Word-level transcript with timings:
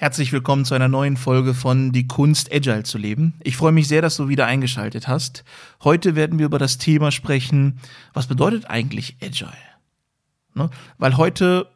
Herzlich 0.00 0.32
willkommen 0.32 0.64
zu 0.64 0.72
einer 0.72 0.88
neuen 0.88 1.18
Folge 1.18 1.52
von 1.52 1.92
Die 1.92 2.08
Kunst, 2.08 2.50
Agile 2.50 2.84
zu 2.84 2.96
leben. 2.96 3.34
Ich 3.44 3.58
freue 3.58 3.70
mich 3.70 3.86
sehr, 3.86 4.00
dass 4.00 4.16
du 4.16 4.28
wieder 4.28 4.46
eingeschaltet 4.46 5.08
hast. 5.08 5.44
Heute 5.84 6.16
werden 6.16 6.38
wir 6.38 6.46
über 6.46 6.58
das 6.58 6.78
Thema 6.78 7.12
sprechen, 7.12 7.80
was 8.14 8.26
bedeutet 8.26 8.70
eigentlich 8.70 9.18
Agile? 9.22 9.52
Ne? 10.54 10.70
Weil 10.96 11.18
heute 11.18 11.66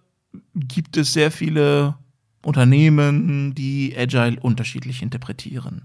gibt 0.54 0.96
es 0.96 1.12
sehr 1.12 1.30
viele 1.30 1.96
Unternehmen, 2.40 3.54
die 3.54 3.94
Agile 3.94 4.40
unterschiedlich 4.40 5.02
interpretieren. 5.02 5.82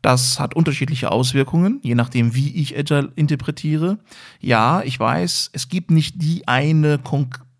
Das 0.00 0.40
hat 0.40 0.56
unterschiedliche 0.56 1.12
Auswirkungen, 1.12 1.80
je 1.82 1.94
nachdem, 1.94 2.34
wie 2.34 2.54
ich 2.54 2.78
Agile 2.78 3.12
interpretiere. 3.14 3.98
Ja, 4.40 4.80
ich 4.80 4.98
weiß, 4.98 5.50
es 5.52 5.68
gibt 5.68 5.90
nicht 5.90 6.22
die 6.22 6.48
eine 6.48 6.96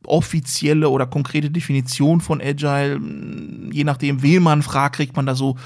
offizielle 0.06 0.88
oder 0.88 1.06
konkrete 1.06 1.50
Definition 1.50 2.20
von 2.20 2.40
Agile. 2.40 3.00
Je 3.72 3.84
nachdem, 3.84 4.22
wen 4.22 4.42
man 4.42 4.62
fragt, 4.62 4.96
kriegt 4.96 5.16
man 5.16 5.26
da 5.26 5.34
so 5.34 5.56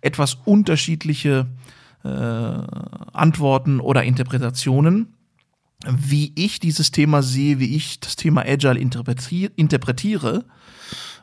etwas 0.00 0.38
unterschiedliche 0.44 1.46
äh, 2.04 2.08
Antworten 2.08 3.80
oder 3.80 4.04
Interpretationen. 4.04 5.14
Wie 5.86 6.32
ich 6.34 6.58
dieses 6.58 6.90
Thema 6.90 7.22
sehe, 7.22 7.60
wie 7.60 7.76
ich 7.76 8.00
das 8.00 8.16
Thema 8.16 8.42
Agile 8.42 8.78
interpretiere, 8.78 9.52
interpretiere 9.54 10.44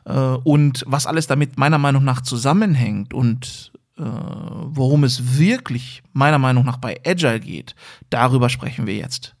äh, 0.06 0.12
und 0.12 0.82
was 0.86 1.06
alles 1.06 1.26
damit 1.26 1.58
meiner 1.58 1.78
Meinung 1.78 2.04
nach 2.04 2.22
zusammenhängt 2.22 3.12
und 3.12 3.72
äh, 3.98 4.02
worum 4.02 5.04
es 5.04 5.38
wirklich 5.38 6.02
meiner 6.12 6.38
Meinung 6.38 6.64
nach 6.64 6.78
bei 6.78 7.00
Agile 7.06 7.40
geht, 7.40 7.74
darüber 8.10 8.48
sprechen 8.48 8.86
wir 8.86 8.94
jetzt. 8.94 9.34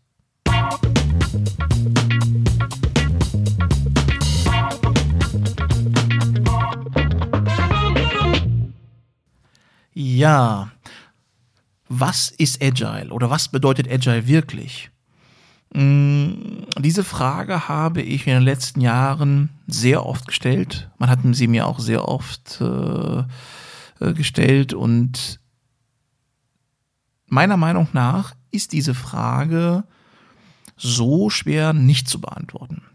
Ja, 9.92 10.70
was 11.88 12.30
ist 12.30 12.62
Agile 12.62 13.10
oder 13.12 13.30
was 13.30 13.48
bedeutet 13.48 13.90
Agile 13.90 14.26
wirklich? 14.26 14.90
Mm, 15.74 16.64
diese 16.78 17.04
Frage 17.04 17.68
habe 17.68 18.00
ich 18.00 18.26
in 18.26 18.32
den 18.32 18.42
letzten 18.42 18.80
Jahren 18.80 19.50
sehr 19.66 20.06
oft 20.06 20.26
gestellt. 20.26 20.90
Man 20.98 21.10
hat 21.10 21.18
sie 21.32 21.48
mir 21.48 21.66
auch 21.66 21.80
sehr 21.80 22.08
oft 22.08 22.60
äh, 22.62 23.24
äh, 24.00 24.12
gestellt 24.14 24.72
und 24.72 25.38
meiner 27.26 27.56
Meinung 27.56 27.88
nach 27.92 28.34
ist 28.50 28.72
diese 28.72 28.94
Frage 28.94 29.84
so 30.76 31.28
schwer 31.28 31.74
nicht 31.74 32.08
zu 32.08 32.20
beantworten. 32.22 32.85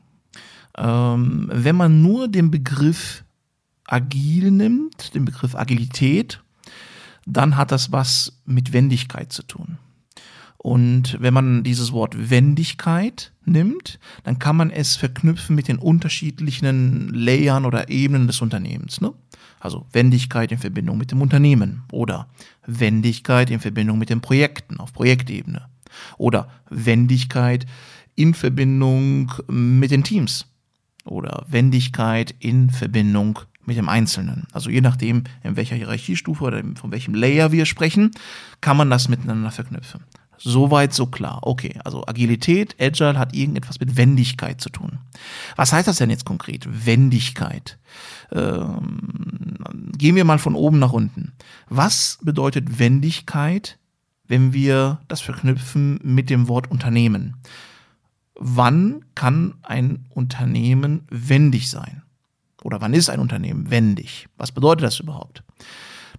Ähm, 0.78 1.50
wenn 1.52 1.76
man 1.76 2.02
nur 2.02 2.28
den 2.28 2.52
Begriff 2.52 3.24
agil 3.86 4.52
nimmt, 4.52 5.14
den 5.14 5.26
Begriff 5.26 5.56
Agilität, 5.56 6.42
dann 7.26 7.58
hat 7.58 7.72
das 7.72 7.92
was 7.92 8.42
mit 8.46 8.74
Wendigkeit 8.74 9.32
zu 9.32 9.44
tun. 9.44 9.78
Und 10.58 11.18
wenn 11.20 11.34
man 11.34 11.64
dieses 11.64 11.92
Wort 11.92 12.30
Wendigkeit 12.30 13.32
nimmt, 13.46 14.00
dann 14.24 14.38
kann 14.38 14.56
man 14.56 14.70
es 14.70 14.96
verknüpfen 14.96 15.56
mit 15.56 15.68
den 15.68 15.80
unterschiedlichen 15.80 17.10
Layern 17.10 17.66
oder 17.66 17.90
Ebenen 17.90 18.28
des 18.28 18.42
Unternehmens. 18.42 19.02
Ne? 19.02 19.12
Also 19.60 19.88
Wendigkeit 19.92 20.52
in 20.52 20.60
Verbindung 20.60 21.00
mit 21.00 21.12
dem 21.12 21.22
Unternehmen 21.22 21.82
oder 21.92 22.28
Wendigkeit 22.68 23.50
in 23.50 23.60
Verbindung 23.60 23.98
mit 23.98 24.12
den 24.12 24.22
Projekten 24.22 24.80
auf 24.80 24.94
Projektebene 24.94 25.68
oder 26.20 26.48
Wendigkeit 26.70 27.66
in 28.16 28.36
Verbindung 28.36 29.32
mit 29.48 29.90
den 29.90 30.04
Teams 30.04 30.46
oder 31.06 31.46
Wendigkeit 31.48 32.36
in 32.40 32.70
Verbindung 32.70 33.40
mit 33.66 33.78
dem 33.78 33.90
Einzelnen. 33.90 34.48
Also 34.52 34.70
je 34.70 34.82
nachdem, 34.82 35.24
in 35.44 35.56
welcher 35.56 35.76
Hierarchiestufe 35.76 36.44
oder 36.44 36.64
von 36.76 36.92
welchem 36.92 37.14
Layer 37.14 37.52
wir 37.52 37.66
sprechen, 37.66 38.12
kann 38.60 38.78
man 38.78 38.90
das 38.90 39.08
miteinander 39.08 39.52
verknüpfen. 39.52 40.02
Soweit 40.44 40.92
so 40.92 41.06
klar. 41.06 41.40
Okay, 41.44 41.80
also 41.84 42.04
Agilität, 42.08 42.76
Agile 42.80 43.20
hat 43.20 43.36
irgendetwas 43.36 43.80
mit 43.80 43.96
Wendigkeit 43.96 44.60
zu 44.60 44.70
tun. 44.70 44.98
Was 45.56 45.72
heißt 45.72 45.88
das 45.88 45.98
denn 45.98 46.10
jetzt 46.10 46.26
konkret? 46.26 46.68
Wendigkeit. 46.68 47.78
Ähm, 48.32 49.60
gehen 49.96 50.16
wir 50.16 50.26
mal 50.26 50.40
von 50.40 50.56
oben 50.56 50.80
nach 50.80 50.94
unten. 50.94 51.34
Was 51.70 52.18
bedeutet 52.24 52.80
Wendigkeit, 52.80 53.78
wenn 54.28 54.52
wir 54.52 55.02
das 55.08 55.22
verknüpfen 55.22 56.00
mit 56.02 56.32
dem 56.32 56.48
Wort 56.48 56.72
Unternehmen? 56.72 57.36
Wann 58.36 59.06
kann 59.16 59.56
ein 59.62 60.06
Unternehmen 60.10 61.06
wendig 61.10 61.70
sein? 61.70 62.04
Oder 62.64 62.82
wann 62.82 62.94
ist 62.94 63.10
ein 63.10 63.20
Unternehmen 63.20 63.70
wendig? 63.70 64.28
Was 64.38 64.52
bedeutet 64.52 64.84
das 64.84 65.00
überhaupt? 65.00 65.44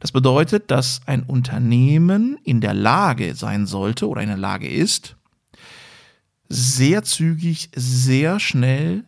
Das 0.01 0.13
bedeutet, 0.13 0.71
dass 0.71 1.01
ein 1.07 1.23
Unternehmen 1.23 2.39
in 2.43 2.61
der 2.61 2.75
Lage 2.75 3.35
sein 3.35 3.67
sollte 3.67 4.09
oder 4.09 4.21
in 4.23 4.29
der 4.29 4.37
Lage 4.37 4.69
ist, 4.69 5.17
sehr 6.49 7.03
zügig, 7.03 7.71
sehr 7.75 8.41
schnell 8.41 9.05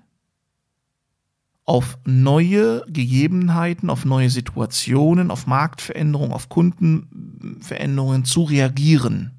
auf 1.65 1.99
neue 2.05 2.85
Gegebenheiten, 2.87 3.91
auf 3.91 4.05
neue 4.05 4.31
Situationen, 4.31 5.31
auf 5.31 5.47
Marktveränderungen, 5.47 6.33
auf 6.33 6.49
Kundenveränderungen 6.49 8.25
zu 8.25 8.43
reagieren. 8.43 9.33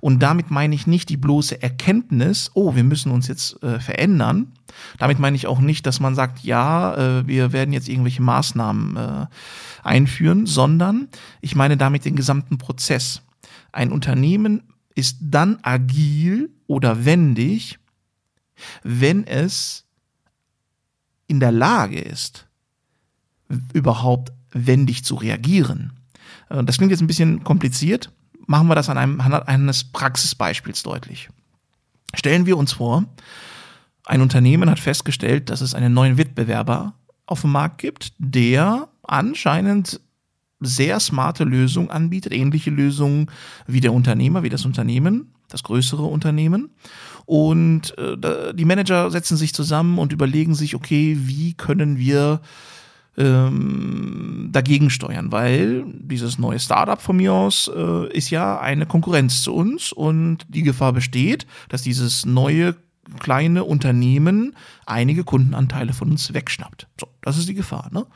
Und 0.00 0.20
damit 0.20 0.50
meine 0.50 0.74
ich 0.74 0.86
nicht 0.86 1.08
die 1.08 1.16
bloße 1.16 1.60
Erkenntnis, 1.62 2.50
oh, 2.54 2.74
wir 2.74 2.84
müssen 2.84 3.10
uns 3.10 3.28
jetzt 3.28 3.62
äh, 3.62 3.80
verändern. 3.80 4.52
Damit 4.98 5.18
meine 5.18 5.36
ich 5.36 5.46
auch 5.46 5.60
nicht, 5.60 5.86
dass 5.86 6.00
man 6.00 6.14
sagt, 6.14 6.44
ja, 6.44 6.94
äh, 7.20 7.26
wir 7.26 7.52
werden 7.52 7.72
jetzt 7.72 7.88
irgendwelche 7.88 8.22
Maßnahmen 8.22 8.96
äh, 8.96 9.26
einführen, 9.82 10.46
sondern 10.46 11.08
ich 11.40 11.54
meine 11.54 11.76
damit 11.76 12.04
den 12.04 12.16
gesamten 12.16 12.58
Prozess. 12.58 13.22
Ein 13.72 13.92
Unternehmen 13.92 14.62
ist 14.94 15.18
dann 15.20 15.58
agil 15.62 16.50
oder 16.66 17.04
wendig, 17.04 17.78
wenn 18.82 19.26
es 19.26 19.84
in 21.26 21.40
der 21.40 21.52
Lage 21.52 22.00
ist, 22.00 22.46
überhaupt 23.72 24.32
wendig 24.52 25.04
zu 25.04 25.16
reagieren. 25.16 25.92
Äh, 26.48 26.64
das 26.64 26.76
klingt 26.76 26.90
jetzt 26.90 27.00
ein 27.00 27.06
bisschen 27.06 27.44
kompliziert, 27.44 28.10
machen 28.46 28.68
wir 28.68 28.74
das 28.74 28.88
an 28.88 28.98
einem 28.98 29.20
eines 29.20 29.84
Praxisbeispiels 29.84 30.82
deutlich. 30.82 31.28
Stellen 32.14 32.46
wir 32.46 32.56
uns 32.56 32.72
vor, 32.72 33.04
ein 34.04 34.20
Unternehmen 34.20 34.70
hat 34.70 34.78
festgestellt, 34.78 35.50
dass 35.50 35.60
es 35.60 35.74
einen 35.74 35.94
neuen 35.94 36.18
Wettbewerber 36.18 36.94
auf 37.26 37.40
dem 37.40 37.52
Markt 37.52 37.78
gibt, 37.78 38.12
der 38.18 38.88
anscheinend 39.02 40.00
sehr 40.60 41.00
smarte 41.00 41.44
Lösungen 41.44 41.90
anbietet, 41.90 42.32
ähnliche 42.32 42.70
Lösungen 42.70 43.30
wie 43.66 43.80
der 43.80 43.92
Unternehmer, 43.92 44.42
wie 44.42 44.48
das 44.48 44.64
Unternehmen, 44.64 45.34
das 45.48 45.62
größere 45.62 46.04
Unternehmen. 46.04 46.70
Und 47.26 47.96
äh, 47.98 48.54
die 48.54 48.64
Manager 48.64 49.10
setzen 49.10 49.36
sich 49.36 49.54
zusammen 49.54 49.98
und 49.98 50.12
überlegen 50.12 50.54
sich, 50.54 50.74
okay, 50.74 51.16
wie 51.20 51.54
können 51.54 51.98
wir 51.98 52.40
ähm, 53.16 54.48
dagegen 54.50 54.90
steuern, 54.90 55.30
weil 55.32 55.84
dieses 56.00 56.38
neue 56.38 56.58
Startup 56.58 57.00
von 57.00 57.16
mir 57.16 57.32
aus 57.32 57.70
äh, 57.74 58.08
ist 58.12 58.30
ja 58.30 58.58
eine 58.58 58.86
Konkurrenz 58.86 59.42
zu 59.42 59.54
uns 59.54 59.92
und 59.92 60.46
die 60.48 60.62
Gefahr 60.62 60.92
besteht, 60.92 61.46
dass 61.68 61.82
dieses 61.82 62.26
neue 62.26 62.76
kleine 63.20 63.64
Unternehmen 63.64 64.56
einige 64.86 65.24
Kundenanteile 65.24 65.92
von 65.92 66.10
uns 66.10 66.32
wegschnappt. 66.32 66.88
So, 66.98 67.06
das 67.22 67.38
ist 67.38 67.48
die 67.48 67.54
Gefahr, 67.54 67.90
ne? 67.92 68.06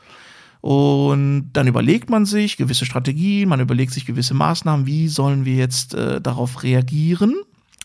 Und 0.61 1.51
dann 1.53 1.67
überlegt 1.67 2.09
man 2.09 2.25
sich 2.25 2.57
gewisse 2.57 2.85
Strategien, 2.85 3.47
man 3.47 3.61
überlegt 3.61 3.93
sich 3.93 4.05
gewisse 4.05 4.33
Maßnahmen, 4.33 4.85
wie 4.85 5.07
sollen 5.07 5.45
wir 5.45 5.55
jetzt 5.55 5.93
äh, 5.93 6.19
darauf 6.19 6.63
reagieren. 6.63 7.35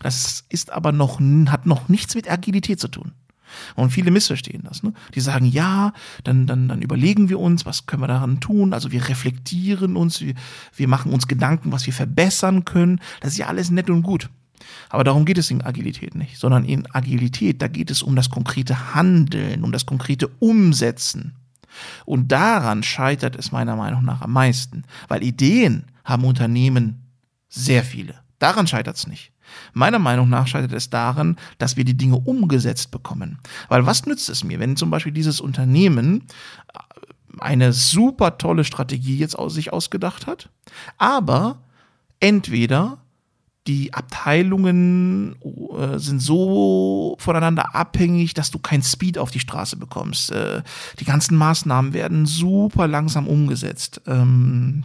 Das 0.01 0.45
ist 0.49 0.73
aber 0.73 0.91
noch, 0.91 1.21
hat 1.47 1.67
noch 1.67 1.89
nichts 1.89 2.17
mit 2.17 2.29
Agilität 2.29 2.81
zu 2.81 2.89
tun. 2.89 3.13
Und 3.75 3.91
viele 3.91 4.11
missverstehen 4.11 4.63
das. 4.65 4.83
Ne? 4.83 4.93
Die 5.15 5.21
sagen, 5.21 5.47
ja, 5.47 5.93
dann, 6.23 6.47
dann, 6.47 6.69
dann 6.69 6.83
überlegen 6.83 7.29
wir 7.29 7.41
uns, 7.41 7.67
was 7.67 7.87
können 7.87 8.03
wir 8.03 8.09
daran 8.09 8.41
tun. 8.41 8.73
Also 8.73 8.93
wir 8.93 9.09
reflektieren 9.09 9.97
uns, 9.97 10.21
wir, 10.21 10.35
wir 10.77 10.89
machen 10.89 11.13
uns 11.13 11.29
Gedanken, 11.29 11.73
was 11.73 11.87
wir 11.87 11.93
verbessern 11.93 12.65
können. 12.65 13.01
Das 13.21 13.33
ist 13.33 13.39
ja 13.39 13.47
alles 13.47 13.71
nett 13.71 13.91
und 13.91 14.03
gut. 14.03 14.31
Aber 14.89 15.05
darum 15.05 15.25
geht 15.25 15.39
es 15.39 15.51
in 15.51 15.63
Agilität 15.63 16.15
nicht, 16.15 16.39
sondern 16.39 16.65
in 16.65 16.87
Agilität, 16.95 17.61
da 17.61 17.69
geht 17.69 17.91
es 17.91 18.03
um 18.03 18.17
das 18.17 18.31
konkrete 18.31 18.95
Handeln, 18.95 19.65
um 19.65 19.73
das 19.73 19.87
konkrete 19.87 20.29
Umsetzen. 20.39 21.35
Und 22.05 22.31
daran 22.31 22.83
scheitert 22.83 23.37
es 23.37 23.53
meiner 23.53 23.77
Meinung 23.77 24.05
nach 24.05 24.23
am 24.23 24.33
meisten, 24.33 24.85
weil 25.09 25.23
Ideen 25.23 25.87
haben 26.05 26.25
Unternehmen 26.25 27.03
sehr 27.49 27.83
viele. 27.83 28.15
Daran 28.39 28.67
scheitert 28.67 28.97
es 28.97 29.07
nicht. 29.07 29.33
Meiner 29.73 29.99
Meinung 29.99 30.29
nach 30.29 30.47
scheitert 30.47 30.73
es 30.73 30.91
daran, 30.91 31.37
dass 31.59 31.77
wir 31.77 31.85
die 31.85 31.97
Dinge 31.97 32.17
umgesetzt 32.17 32.91
bekommen. 32.91 33.39
Weil 33.69 33.87
was 33.87 34.07
nützt 34.07 34.29
es 34.29 34.45
mir, 34.45 34.61
wenn 34.61 34.77
zum 34.77 34.91
Beispiel 34.91 35.13
dieses 35.13 35.41
Unternehmen 35.41 36.25
eine 37.39 37.73
super 37.73 38.39
tolle 38.39 38.65
Strategie 38.65 39.19
jetzt 39.19 39.39
aus 39.39 39.55
sich 39.55 39.73
ausgedacht 39.73 40.27
hat, 40.27 40.51
aber 40.99 41.59
entweder 42.21 42.99
die 43.67 43.95
Abteilungen 43.95 45.37
äh, 45.43 45.99
sind 45.99 46.21
so 46.21 47.17
voneinander 47.19 47.75
abhängig, 47.75 48.35
dass 48.35 48.51
du 48.51 48.59
kein 48.59 48.83
Speed 48.83 49.17
auf 49.17 49.31
die 49.31 49.41
Straße 49.41 49.77
bekommst. 49.77 50.33
Äh, 50.33 50.63
die 51.01 51.07
ganzen 51.07 51.37
Maßnahmen 51.39 51.95
werden 51.95 52.27
super 52.27 52.87
langsam 52.87 53.27
umgesetzt. 53.27 54.03
Ähm, 54.07 54.85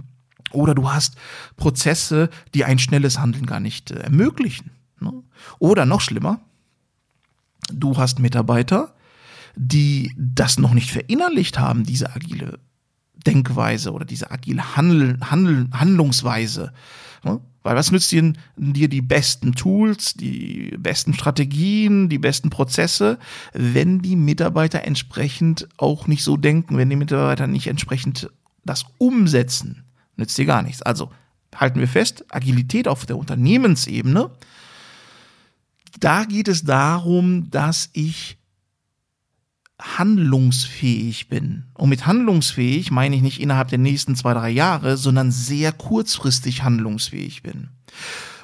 oder 0.52 0.76
du 0.76 0.92
hast 0.92 1.16
Prozesse, 1.58 2.30
die 2.54 2.66
ein 2.66 2.80
schnelles 2.80 3.20
Handeln 3.20 3.46
gar 3.46 3.60
nicht 3.60 3.92
äh, 3.92 4.00
ermöglichen. 4.00 4.72
Ne? 5.00 5.14
Oder 5.60 5.86
noch 5.86 6.02
schlimmer, 6.02 6.40
du 7.72 7.98
hast 7.98 8.20
Mitarbeiter, 8.20 8.94
die 9.56 10.14
das 10.18 10.58
noch 10.58 10.74
nicht 10.74 10.92
verinnerlicht 10.92 11.60
haben, 11.60 11.84
diese 11.84 12.16
agile 12.16 12.60
Denkweise 13.26 13.92
oder 13.92 14.06
diese 14.06 14.32
agile 14.32 14.76
Handel, 14.76 15.18
Handel, 15.22 15.68
Handlungsweise. 15.74 16.72
Ne? 17.24 17.42
Weil 17.64 17.76
was 17.76 17.92
nützt 17.92 18.12
dir, 18.12 18.34
dir 18.56 18.88
die 18.88 19.02
besten 19.02 19.54
Tools, 19.54 20.14
die 20.14 20.76
besten 20.78 21.14
Strategien, 21.14 22.08
die 22.08 22.18
besten 22.18 22.50
Prozesse, 22.50 23.20
wenn 23.54 24.02
die 24.02 24.16
Mitarbeiter 24.16 24.84
entsprechend 24.86 25.68
auch 25.78 26.08
nicht 26.08 26.24
so 26.24 26.38
denken, 26.38 26.78
wenn 26.78 26.90
die 26.90 26.96
Mitarbeiter 26.96 27.48
nicht 27.48 27.68
entsprechend 27.68 28.30
das 28.64 28.86
umsetzen, 28.98 29.84
nützt 30.20 30.38
dir 30.38 30.46
gar 30.46 30.62
nichts. 30.62 30.82
Also 30.82 31.12
halten 31.56 31.80
wir 31.80 31.88
fest, 31.88 32.26
Agilität 32.30 32.88
auf 32.88 33.06
der 33.06 33.18
Unternehmensebene, 33.18 34.30
da 36.00 36.24
geht 36.26 36.48
es 36.48 36.64
darum, 36.64 37.50
dass 37.50 37.90
ich 37.94 38.38
handlungsfähig 39.82 41.30
bin. 41.30 41.66
Und 41.74 41.90
mit 41.90 42.06
handlungsfähig 42.06 42.92
meine 42.92 43.16
ich 43.16 43.22
nicht 43.22 43.42
innerhalb 43.42 43.70
der 43.70 43.78
nächsten 43.80 44.16
zwei, 44.16 44.34
drei 44.34 44.50
Jahre, 44.50 44.98
sondern 44.98 45.32
sehr 45.32 45.72
kurzfristig 45.72 46.64
handlungsfähig 46.64 47.44
bin. 47.44 47.70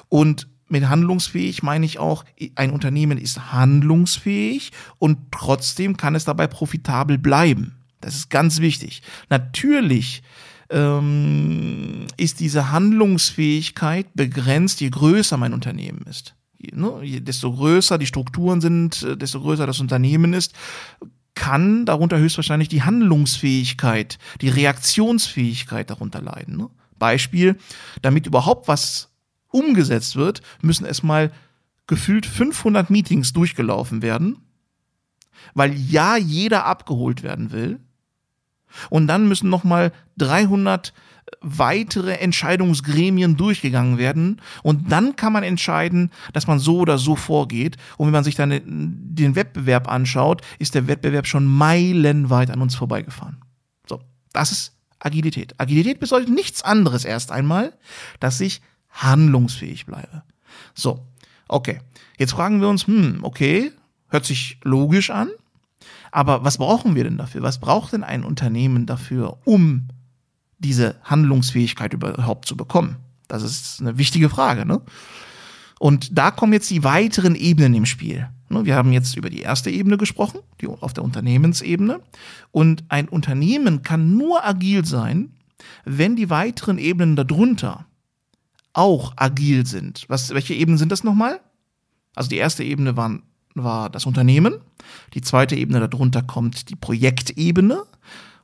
Und 0.08 0.48
mit 0.68 0.88
handlungsfähig 0.88 1.62
meine 1.62 1.86
ich 1.86 1.98
auch, 1.98 2.24
ein 2.56 2.70
Unternehmen 2.70 3.18
ist 3.18 3.52
handlungsfähig 3.52 4.72
und 4.98 5.18
trotzdem 5.30 5.96
kann 5.96 6.14
es 6.14 6.24
dabei 6.24 6.46
profitabel 6.46 7.18
bleiben. 7.18 7.76
Das 8.00 8.16
ist 8.16 8.30
ganz 8.30 8.60
wichtig. 8.60 9.02
Natürlich 9.28 10.22
ähm, 10.70 12.06
ist 12.16 12.40
diese 12.40 12.70
Handlungsfähigkeit 12.70 14.06
begrenzt, 14.14 14.80
je 14.80 14.90
größer 14.90 15.36
mein 15.36 15.54
Unternehmen 15.54 16.04
ist. 16.08 16.34
Ne, 16.72 17.20
desto 17.20 17.52
größer 17.52 17.98
die 17.98 18.06
Strukturen 18.06 18.60
sind, 18.60 19.02
äh, 19.02 19.16
desto 19.16 19.40
größer 19.40 19.66
das 19.66 19.80
Unternehmen 19.80 20.32
ist, 20.32 20.54
kann 21.34 21.84
darunter 21.84 22.18
höchstwahrscheinlich 22.18 22.68
die 22.68 22.82
Handlungsfähigkeit, 22.82 24.18
die 24.40 24.48
Reaktionsfähigkeit 24.48 25.90
darunter 25.90 26.20
leiden. 26.20 26.56
Ne? 26.56 26.70
Beispiel, 26.98 27.56
damit 28.02 28.26
überhaupt 28.26 28.68
was 28.68 29.10
umgesetzt 29.48 30.16
wird, 30.16 30.42
müssen 30.62 30.86
erstmal 30.86 31.30
gefühlt 31.86 32.26
500 32.26 32.90
Meetings 32.90 33.32
durchgelaufen 33.32 34.02
werden, 34.02 34.38
weil 35.54 35.74
ja 35.74 36.16
jeder 36.16 36.64
abgeholt 36.64 37.22
werden 37.22 37.52
will. 37.52 37.80
Und 38.90 39.06
dann 39.06 39.28
müssen 39.28 39.48
nochmal 39.48 39.92
300 40.18 40.92
weitere 41.40 42.14
Entscheidungsgremien 42.14 43.36
durchgegangen 43.36 43.98
werden 43.98 44.40
und 44.62 44.92
dann 44.92 45.16
kann 45.16 45.32
man 45.32 45.42
entscheiden, 45.42 46.10
dass 46.32 46.46
man 46.46 46.58
so 46.58 46.78
oder 46.78 46.98
so 46.98 47.16
vorgeht. 47.16 47.76
Und 47.96 48.06
wenn 48.06 48.12
man 48.12 48.24
sich 48.24 48.36
dann 48.36 48.50
den 48.60 49.34
Wettbewerb 49.34 49.88
anschaut, 49.88 50.42
ist 50.58 50.74
der 50.74 50.86
Wettbewerb 50.86 51.26
schon 51.26 51.46
meilenweit 51.46 52.50
an 52.50 52.62
uns 52.62 52.74
vorbeigefahren. 52.74 53.38
So, 53.88 54.00
das 54.32 54.52
ist 54.52 54.76
Agilität. 54.98 55.54
Agilität 55.58 56.00
bedeutet 56.00 56.28
nichts 56.28 56.62
anderes 56.62 57.04
erst 57.04 57.32
einmal, 57.32 57.72
dass 58.20 58.40
ich 58.40 58.60
handlungsfähig 58.90 59.86
bleibe. 59.86 60.22
So, 60.74 61.06
okay. 61.48 61.80
Jetzt 62.18 62.32
fragen 62.32 62.60
wir 62.60 62.68
uns, 62.68 62.86
hm, 62.86 63.18
okay, 63.22 63.72
hört 64.08 64.24
sich 64.24 64.58
logisch 64.62 65.10
an, 65.10 65.28
aber 66.16 66.44
was 66.44 66.56
brauchen 66.56 66.94
wir 66.94 67.04
denn 67.04 67.18
dafür? 67.18 67.42
Was 67.42 67.60
braucht 67.60 67.92
denn 67.92 68.02
ein 68.02 68.24
Unternehmen 68.24 68.86
dafür, 68.86 69.36
um 69.44 69.88
diese 70.56 70.96
Handlungsfähigkeit 71.02 71.92
überhaupt 71.92 72.48
zu 72.48 72.56
bekommen? 72.56 72.96
Das 73.28 73.42
ist 73.42 73.82
eine 73.82 73.98
wichtige 73.98 74.30
Frage. 74.30 74.64
Ne? 74.64 74.80
Und 75.78 76.16
da 76.16 76.30
kommen 76.30 76.54
jetzt 76.54 76.70
die 76.70 76.84
weiteren 76.84 77.34
Ebenen 77.34 77.74
im 77.74 77.84
Spiel. 77.84 78.30
Ne, 78.48 78.64
wir 78.64 78.76
haben 78.76 78.92
jetzt 78.92 79.14
über 79.18 79.28
die 79.28 79.42
erste 79.42 79.68
Ebene 79.68 79.98
gesprochen, 79.98 80.40
die 80.58 80.68
auf 80.68 80.94
der 80.94 81.04
Unternehmensebene. 81.04 82.00
Und 82.50 82.84
ein 82.88 83.10
Unternehmen 83.10 83.82
kann 83.82 84.16
nur 84.16 84.42
agil 84.42 84.86
sein, 84.86 85.34
wenn 85.84 86.16
die 86.16 86.30
weiteren 86.30 86.78
Ebenen 86.78 87.16
darunter 87.16 87.84
auch 88.72 89.12
agil 89.16 89.66
sind. 89.66 90.06
Was, 90.08 90.32
welche 90.32 90.54
Ebenen 90.54 90.78
sind 90.78 90.92
das 90.92 91.04
nochmal? 91.04 91.40
Also 92.14 92.30
die 92.30 92.36
erste 92.36 92.64
Ebene 92.64 92.96
war, 92.96 93.18
war 93.56 93.90
das 93.90 94.06
Unternehmen. 94.06 94.54
Die 95.14 95.20
zweite 95.20 95.56
Ebene 95.56 95.88
darunter 95.88 96.22
kommt 96.22 96.70
die 96.70 96.76
Projektebene 96.76 97.82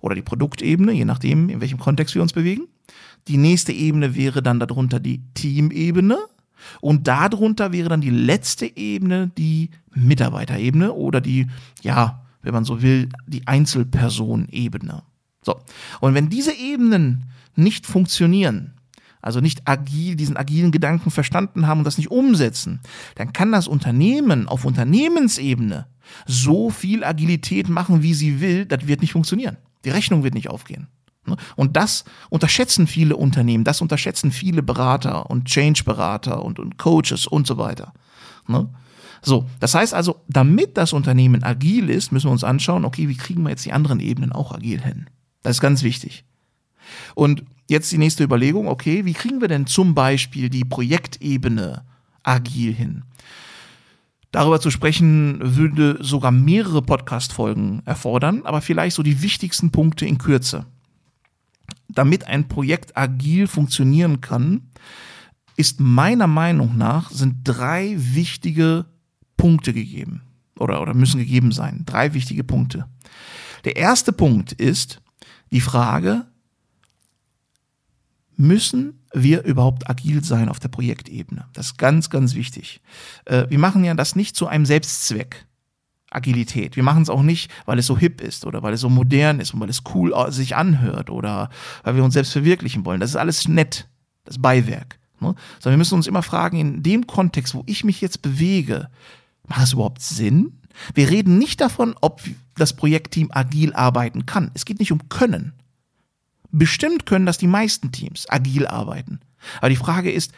oder 0.00 0.14
die 0.14 0.22
Produktebene, 0.22 0.92
je 0.92 1.04
nachdem, 1.04 1.48
in 1.48 1.60
welchem 1.60 1.78
Kontext 1.78 2.14
wir 2.14 2.22
uns 2.22 2.32
bewegen. 2.32 2.66
Die 3.28 3.36
nächste 3.36 3.72
Ebene 3.72 4.14
wäre 4.16 4.42
dann 4.42 4.58
darunter 4.58 4.98
die 4.98 5.22
Teamebene. 5.34 6.18
Und 6.80 7.08
darunter 7.08 7.72
wäre 7.72 7.88
dann 7.88 8.00
die 8.00 8.10
letzte 8.10 8.76
Ebene 8.76 9.30
die 9.36 9.70
Mitarbeiterebene 9.94 10.92
oder 10.92 11.20
die, 11.20 11.48
ja, 11.82 12.24
wenn 12.42 12.54
man 12.54 12.64
so 12.64 12.82
will, 12.82 13.08
die 13.26 13.46
Einzelpersonebene. 13.46 15.02
So. 15.42 15.60
Und 16.00 16.14
wenn 16.14 16.28
diese 16.28 16.52
Ebenen 16.56 17.24
nicht 17.56 17.86
funktionieren, 17.86 18.74
also 19.22 19.40
nicht 19.40 19.66
agil, 19.66 20.16
diesen 20.16 20.36
agilen 20.36 20.72
Gedanken 20.72 21.10
verstanden 21.10 21.66
haben 21.66 21.78
und 21.78 21.84
das 21.84 21.96
nicht 21.96 22.10
umsetzen, 22.10 22.80
dann 23.14 23.32
kann 23.32 23.52
das 23.52 23.68
Unternehmen 23.68 24.48
auf 24.48 24.64
Unternehmensebene 24.64 25.86
so 26.26 26.70
viel 26.70 27.04
Agilität 27.04 27.68
machen, 27.68 28.02
wie 28.02 28.14
sie 28.14 28.40
will, 28.40 28.66
das 28.66 28.86
wird 28.86 29.00
nicht 29.00 29.12
funktionieren. 29.12 29.56
Die 29.84 29.90
Rechnung 29.90 30.24
wird 30.24 30.34
nicht 30.34 30.50
aufgehen. 30.50 30.88
Ne? 31.26 31.36
Und 31.56 31.76
das 31.76 32.04
unterschätzen 32.30 32.86
viele 32.86 33.16
Unternehmen, 33.16 33.64
das 33.64 33.80
unterschätzen 33.80 34.32
viele 34.32 34.62
Berater 34.62 35.30
und 35.30 35.44
Change-Berater 35.44 36.44
und, 36.44 36.58
und 36.58 36.76
Coaches 36.76 37.26
und 37.26 37.46
so 37.46 37.58
weiter. 37.58 37.92
Ne? 38.48 38.68
So, 39.22 39.48
das 39.60 39.74
heißt 39.74 39.94
also, 39.94 40.20
damit 40.28 40.76
das 40.76 40.92
Unternehmen 40.92 41.44
agil 41.44 41.90
ist, 41.90 42.10
müssen 42.10 42.26
wir 42.26 42.32
uns 42.32 42.42
anschauen, 42.42 42.84
okay, 42.84 43.08
wie 43.08 43.16
kriegen 43.16 43.44
wir 43.44 43.50
jetzt 43.50 43.64
die 43.64 43.72
anderen 43.72 44.00
Ebenen 44.00 44.32
auch 44.32 44.52
agil 44.52 44.82
hin? 44.82 45.06
Das 45.42 45.56
ist 45.56 45.60
ganz 45.60 45.84
wichtig. 45.84 46.24
Und 47.14 47.44
jetzt 47.72 47.90
die 47.90 47.98
nächste 47.98 48.22
Überlegung, 48.22 48.68
okay, 48.68 49.04
wie 49.04 49.14
kriegen 49.14 49.40
wir 49.40 49.48
denn 49.48 49.66
zum 49.66 49.94
Beispiel 49.94 50.48
die 50.48 50.64
Projektebene 50.64 51.84
agil 52.22 52.72
hin? 52.72 53.02
Darüber 54.30 54.60
zu 54.60 54.70
sprechen 54.70 55.38
würde 55.42 55.98
sogar 56.00 56.30
mehrere 56.30 56.80
Podcast-Folgen 56.80 57.82
erfordern, 57.84 58.42
aber 58.44 58.62
vielleicht 58.62 58.96
so 58.96 59.02
die 59.02 59.20
wichtigsten 59.20 59.70
Punkte 59.70 60.06
in 60.06 60.18
Kürze. 60.18 60.66
Damit 61.88 62.26
ein 62.26 62.48
Projekt 62.48 62.96
agil 62.96 63.46
funktionieren 63.46 64.20
kann, 64.20 64.68
ist 65.56 65.80
meiner 65.80 66.26
Meinung 66.26 66.78
nach 66.78 67.10
sind 67.10 67.40
drei 67.44 67.94
wichtige 67.96 68.86
Punkte 69.36 69.74
gegeben 69.74 70.22
oder, 70.58 70.80
oder 70.80 70.94
müssen 70.94 71.18
gegeben 71.18 71.52
sein. 71.52 71.82
Drei 71.84 72.14
wichtige 72.14 72.44
Punkte. 72.44 72.86
Der 73.64 73.76
erste 73.76 74.12
Punkt 74.12 74.52
ist 74.52 75.02
die 75.50 75.60
Frage, 75.60 76.26
müssen 78.36 79.00
wir 79.12 79.44
überhaupt 79.44 79.88
agil 79.88 80.24
sein 80.24 80.48
auf 80.48 80.58
der 80.58 80.68
Projektebene? 80.68 81.46
Das 81.52 81.66
ist 81.66 81.78
ganz, 81.78 82.10
ganz 82.10 82.34
wichtig. 82.34 82.80
Äh, 83.24 83.46
wir 83.48 83.58
machen 83.58 83.84
ja 83.84 83.94
das 83.94 84.16
nicht 84.16 84.36
zu 84.36 84.46
einem 84.46 84.66
Selbstzweck. 84.66 85.46
Agilität. 86.14 86.76
Wir 86.76 86.82
machen 86.82 87.02
es 87.02 87.08
auch 87.08 87.22
nicht, 87.22 87.50
weil 87.64 87.78
es 87.78 87.86
so 87.86 87.96
hip 87.96 88.20
ist 88.20 88.44
oder 88.44 88.62
weil 88.62 88.74
es 88.74 88.80
so 88.80 88.90
modern 88.90 89.40
ist 89.40 89.54
und 89.54 89.60
weil 89.60 89.70
es 89.70 89.82
cool 89.94 90.14
sich 90.30 90.54
anhört 90.54 91.08
oder 91.08 91.48
weil 91.84 91.96
wir 91.96 92.04
uns 92.04 92.14
selbst 92.14 92.32
verwirklichen 92.32 92.84
wollen. 92.84 93.00
Das 93.00 93.10
ist 93.10 93.16
alles 93.16 93.48
nett, 93.48 93.88
das 94.24 94.36
Beiwerk. 94.40 94.98
Ne? 95.20 95.34
Sondern 95.58 95.74
wir 95.74 95.78
müssen 95.78 95.94
uns 95.94 96.06
immer 96.06 96.22
fragen, 96.22 96.58
in 96.58 96.82
dem 96.82 97.06
Kontext, 97.06 97.54
wo 97.54 97.62
ich 97.66 97.84
mich 97.84 98.00
jetzt 98.00 98.20
bewege, 98.22 98.88
macht 99.46 99.62
es 99.62 99.72
überhaupt 99.72 100.02
Sinn? 100.02 100.58
Wir 100.94 101.10
reden 101.10 101.38
nicht 101.38 101.60
davon, 101.60 101.94
ob 102.00 102.20
das 102.56 102.74
Projektteam 102.74 103.30
agil 103.30 103.72
arbeiten 103.72 104.26
kann. 104.26 104.50
Es 104.54 104.64
geht 104.64 104.80
nicht 104.80 104.92
um 104.92 105.08
Können. 105.08 105.52
Bestimmt 106.52 107.06
können 107.06 107.26
das 107.26 107.38
die 107.38 107.46
meisten 107.46 107.92
Teams 107.92 108.28
agil 108.28 108.66
arbeiten. 108.66 109.20
Aber 109.58 109.70
die 109.70 109.76
Frage 109.76 110.12
ist, 110.12 110.32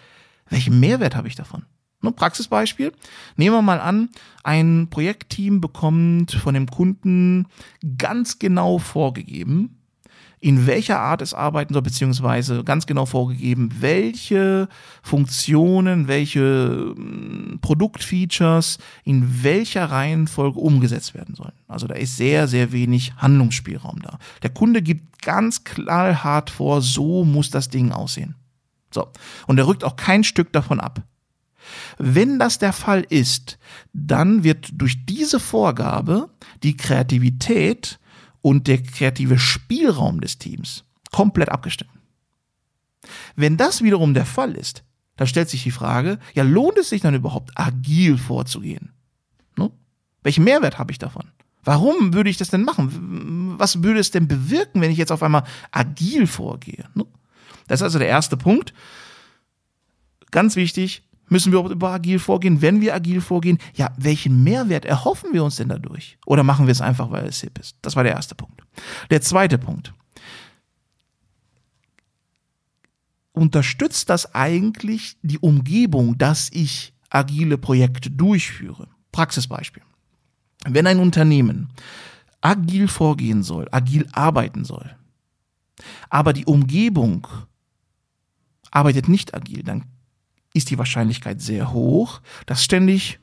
welchen 0.48 0.80
Mehrwert 0.80 1.16
habe 1.16 1.28
ich 1.28 1.34
davon? 1.34 1.64
Ein 2.02 2.14
Praxisbeispiel. 2.14 2.92
Nehmen 3.36 3.56
wir 3.56 3.62
mal 3.62 3.80
an, 3.80 4.10
ein 4.42 4.88
Projektteam 4.90 5.60
bekommt 5.60 6.32
von 6.32 6.54
dem 6.54 6.66
Kunden 6.66 7.46
ganz 7.98 8.38
genau 8.38 8.78
vorgegeben, 8.78 9.78
in 10.40 10.66
welcher 10.66 11.00
Art 11.00 11.22
es 11.22 11.34
arbeiten 11.34 11.72
soll, 11.72 11.82
beziehungsweise 11.82 12.64
ganz 12.64 12.86
genau 12.86 13.06
vorgegeben, 13.06 13.70
welche 13.80 14.68
Funktionen, 15.02 16.08
welche 16.08 16.94
hm, 16.96 17.58
Produktfeatures 17.60 18.78
in 19.04 19.42
welcher 19.42 19.86
Reihenfolge 19.86 20.58
umgesetzt 20.58 21.14
werden 21.14 21.34
sollen. 21.34 21.52
Also 21.68 21.86
da 21.86 21.94
ist 21.94 22.16
sehr, 22.16 22.46
sehr 22.48 22.72
wenig 22.72 23.14
Handlungsspielraum 23.16 24.00
da. 24.02 24.18
Der 24.42 24.50
Kunde 24.50 24.82
gibt 24.82 25.22
ganz 25.22 25.64
knallhart 25.64 26.50
vor, 26.50 26.82
so 26.82 27.24
muss 27.24 27.50
das 27.50 27.68
Ding 27.68 27.92
aussehen. 27.92 28.34
So. 28.92 29.08
Und 29.46 29.58
er 29.58 29.66
rückt 29.66 29.84
auch 29.84 29.96
kein 29.96 30.24
Stück 30.24 30.52
davon 30.52 30.80
ab. 30.80 31.02
Wenn 31.98 32.38
das 32.38 32.58
der 32.58 32.72
Fall 32.72 33.04
ist, 33.08 33.58
dann 33.92 34.44
wird 34.44 34.68
durch 34.72 35.04
diese 35.06 35.40
Vorgabe 35.40 36.28
die 36.62 36.76
Kreativität 36.76 37.98
und 38.44 38.66
der 38.68 38.82
kreative 38.82 39.38
Spielraum 39.38 40.20
des 40.20 40.36
Teams 40.36 40.84
komplett 41.10 41.48
abgeschnitten. 41.48 41.98
Wenn 43.36 43.56
das 43.56 43.80
wiederum 43.82 44.12
der 44.12 44.26
Fall 44.26 44.52
ist, 44.52 44.84
dann 45.16 45.26
stellt 45.26 45.48
sich 45.48 45.62
die 45.62 45.70
Frage, 45.70 46.18
ja, 46.34 46.42
lohnt 46.42 46.76
es 46.76 46.90
sich 46.90 47.00
dann 47.00 47.14
überhaupt 47.14 47.52
agil 47.54 48.18
vorzugehen? 48.18 48.92
Ne? 49.56 49.70
Welchen 50.22 50.44
Mehrwert 50.44 50.78
habe 50.78 50.92
ich 50.92 50.98
davon? 50.98 51.30
Warum 51.62 52.12
würde 52.12 52.28
ich 52.28 52.36
das 52.36 52.50
denn 52.50 52.64
machen? 52.64 53.54
Was 53.58 53.82
würde 53.82 53.98
es 54.00 54.10
denn 54.10 54.28
bewirken, 54.28 54.82
wenn 54.82 54.90
ich 54.90 54.98
jetzt 54.98 55.12
auf 55.12 55.22
einmal 55.22 55.44
agil 55.70 56.26
vorgehe? 56.26 56.84
Ne? 56.94 57.06
Das 57.66 57.80
ist 57.80 57.84
also 57.84 57.98
der 57.98 58.08
erste 58.08 58.36
Punkt. 58.36 58.74
Ganz 60.32 60.54
wichtig, 60.54 61.02
müssen 61.28 61.52
wir 61.52 61.64
über 61.64 61.90
agil 61.90 62.18
vorgehen? 62.18 62.62
Wenn 62.62 62.80
wir 62.80 62.94
agil 62.94 63.20
vorgehen, 63.20 63.58
ja, 63.74 63.92
welchen 63.96 64.44
Mehrwert 64.44 64.84
erhoffen 64.84 65.32
wir 65.32 65.44
uns 65.44 65.56
denn 65.56 65.68
dadurch? 65.68 66.18
Oder 66.26 66.42
machen 66.42 66.66
wir 66.66 66.72
es 66.72 66.80
einfach, 66.80 67.10
weil 67.10 67.26
es 67.26 67.40
hip 67.40 67.58
ist? 67.58 67.76
Das 67.82 67.96
war 67.96 68.04
der 68.04 68.12
erste 68.12 68.34
Punkt. 68.34 68.62
Der 69.10 69.20
zweite 69.20 69.58
Punkt. 69.58 69.92
Unterstützt 73.32 74.10
das 74.10 74.34
eigentlich 74.34 75.16
die 75.22 75.38
Umgebung, 75.38 76.16
dass 76.18 76.50
ich 76.52 76.92
agile 77.10 77.58
Projekte 77.58 78.10
durchführe? 78.10 78.88
Praxisbeispiel. 79.12 79.82
Wenn 80.66 80.86
ein 80.86 80.98
Unternehmen 80.98 81.70
agil 82.40 82.88
vorgehen 82.88 83.42
soll, 83.42 83.68
agil 83.70 84.06
arbeiten 84.12 84.64
soll, 84.64 84.96
aber 86.10 86.32
die 86.32 86.44
Umgebung 86.44 87.26
arbeitet 88.70 89.08
nicht 89.08 89.34
agil, 89.34 89.62
dann 89.62 89.84
ist 90.54 90.70
die 90.70 90.78
Wahrscheinlichkeit 90.78 91.42
sehr 91.42 91.72
hoch, 91.72 92.22
dass 92.46 92.64
ständig 92.64 93.18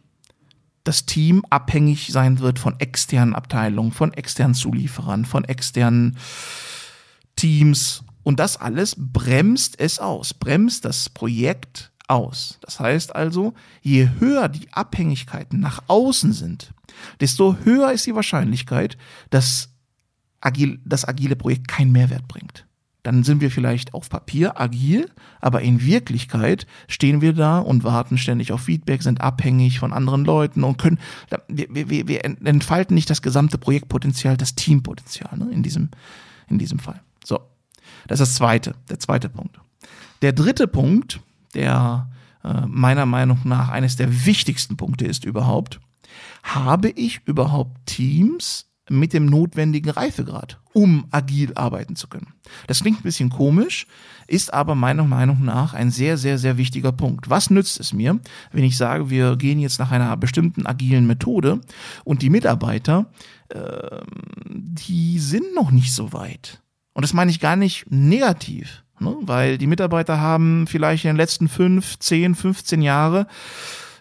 das 0.83 1.05
Team 1.05 1.43
abhängig 1.49 2.11
sein 2.11 2.39
wird 2.39 2.59
von 2.59 2.79
externen 2.79 3.35
Abteilungen, 3.35 3.91
von 3.91 4.13
externen 4.13 4.53
Zulieferern, 4.53 5.25
von 5.25 5.45
externen 5.45 6.17
Teams. 7.35 8.03
Und 8.23 8.39
das 8.39 8.57
alles 8.57 8.95
bremst 8.97 9.79
es 9.79 9.99
aus, 9.99 10.33
bremst 10.33 10.85
das 10.85 11.09
Projekt 11.09 11.91
aus. 12.07 12.59
Das 12.61 12.79
heißt 12.79 13.15
also, 13.15 13.53
je 13.81 14.09
höher 14.19 14.49
die 14.49 14.71
Abhängigkeiten 14.73 15.59
nach 15.59 15.83
außen 15.87 16.33
sind, 16.33 16.73
desto 17.19 17.57
höher 17.63 17.91
ist 17.91 18.05
die 18.05 18.15
Wahrscheinlichkeit, 18.15 18.97
dass 19.29 19.69
agil, 20.41 20.79
das 20.83 21.07
agile 21.07 21.35
Projekt 21.35 21.67
keinen 21.67 21.91
Mehrwert 21.91 22.27
bringt 22.27 22.65
dann 23.03 23.23
sind 23.23 23.41
wir 23.41 23.49
vielleicht 23.49 23.93
auf 23.93 24.09
Papier 24.09 24.59
agil, 24.59 25.09
aber 25.39 25.61
in 25.61 25.83
Wirklichkeit 25.83 26.67
stehen 26.87 27.21
wir 27.21 27.33
da 27.33 27.59
und 27.59 27.83
warten 27.83 28.17
ständig 28.17 28.51
auf 28.51 28.61
Feedback, 28.61 29.01
sind 29.01 29.21
abhängig 29.21 29.79
von 29.79 29.91
anderen 29.91 30.23
Leuten 30.23 30.63
und 30.63 30.77
können, 30.77 30.99
wir, 31.47 31.89
wir, 31.89 32.07
wir 32.07 32.25
entfalten 32.25 32.93
nicht 32.93 33.09
das 33.09 33.21
gesamte 33.21 33.57
Projektpotenzial, 33.57 34.37
das 34.37 34.55
Teampotenzial 34.55 35.37
ne, 35.37 35.49
in, 35.51 35.63
diesem, 35.63 35.89
in 36.47 36.59
diesem 36.59 36.79
Fall. 36.79 37.01
So, 37.23 37.39
das 38.07 38.19
ist 38.19 38.29
das 38.29 38.35
zweite, 38.35 38.75
der 38.89 38.99
zweite 38.99 39.29
Punkt. 39.29 39.59
Der 40.21 40.33
dritte 40.33 40.67
Punkt, 40.67 41.19
der 41.55 42.09
äh, 42.43 42.65
meiner 42.67 43.07
Meinung 43.07 43.39
nach 43.43 43.69
eines 43.69 43.95
der 43.95 44.25
wichtigsten 44.25 44.77
Punkte 44.77 45.05
ist 45.05 45.25
überhaupt, 45.25 45.79
habe 46.43 46.89
ich 46.89 47.21
überhaupt 47.25 47.85
Teams, 47.85 48.70
mit 48.91 49.13
dem 49.13 49.25
notwendigen 49.25 49.89
Reifegrad, 49.89 50.59
um 50.73 51.05
agil 51.11 51.53
arbeiten 51.55 51.95
zu 51.95 52.07
können. 52.07 52.33
Das 52.67 52.81
klingt 52.81 52.99
ein 52.99 53.03
bisschen 53.03 53.29
komisch, 53.29 53.87
ist 54.27 54.53
aber 54.53 54.75
meiner 54.75 55.03
Meinung 55.03 55.43
nach 55.43 55.73
ein 55.73 55.91
sehr, 55.91 56.17
sehr, 56.17 56.37
sehr 56.37 56.57
wichtiger 56.57 56.91
Punkt. 56.91 57.29
Was 57.29 57.49
nützt 57.49 57.79
es 57.79 57.93
mir, 57.93 58.19
wenn 58.51 58.63
ich 58.63 58.77
sage, 58.77 59.09
wir 59.09 59.37
gehen 59.37 59.59
jetzt 59.59 59.79
nach 59.79 59.91
einer 59.91 60.15
bestimmten 60.17 60.65
agilen 60.65 61.07
Methode 61.07 61.61
und 62.03 62.21
die 62.21 62.29
Mitarbeiter, 62.29 63.07
äh, 63.49 64.01
die 64.45 65.19
sind 65.19 65.55
noch 65.55 65.71
nicht 65.71 65.93
so 65.93 66.13
weit. 66.13 66.61
Und 66.93 67.03
das 67.03 67.13
meine 67.13 67.31
ich 67.31 67.39
gar 67.39 67.55
nicht 67.55 67.85
negativ, 67.89 68.83
ne? 68.99 69.15
weil 69.21 69.57
die 69.57 69.67
Mitarbeiter 69.67 70.19
haben 70.19 70.67
vielleicht 70.67 71.05
in 71.05 71.11
den 71.11 71.17
letzten 71.17 71.47
fünf, 71.47 71.97
zehn, 71.99 72.35
15 72.35 72.81
Jahre 72.81 73.27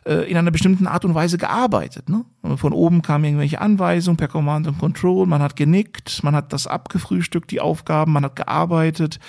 in 0.04 0.36
einer 0.36 0.50
bestimmten 0.50 0.86
Art 0.86 1.04
und 1.04 1.14
Weise 1.14 1.36
gearbeitet. 1.36 2.08
Ne? 2.08 2.24
Von 2.56 2.72
oben 2.72 3.02
kamen 3.02 3.24
irgendwelche 3.24 3.60
Anweisungen 3.60 4.16
per 4.16 4.28
Command 4.28 4.66
and 4.66 4.78
Control, 4.78 5.26
man 5.26 5.42
hat 5.42 5.56
genickt, 5.56 6.24
man 6.24 6.34
hat 6.34 6.52
das 6.52 6.66
abgefrühstückt, 6.66 7.50
die 7.50 7.60
Aufgaben, 7.60 8.12
man 8.12 8.24
hat 8.24 8.36
gearbeitet, 8.36 9.20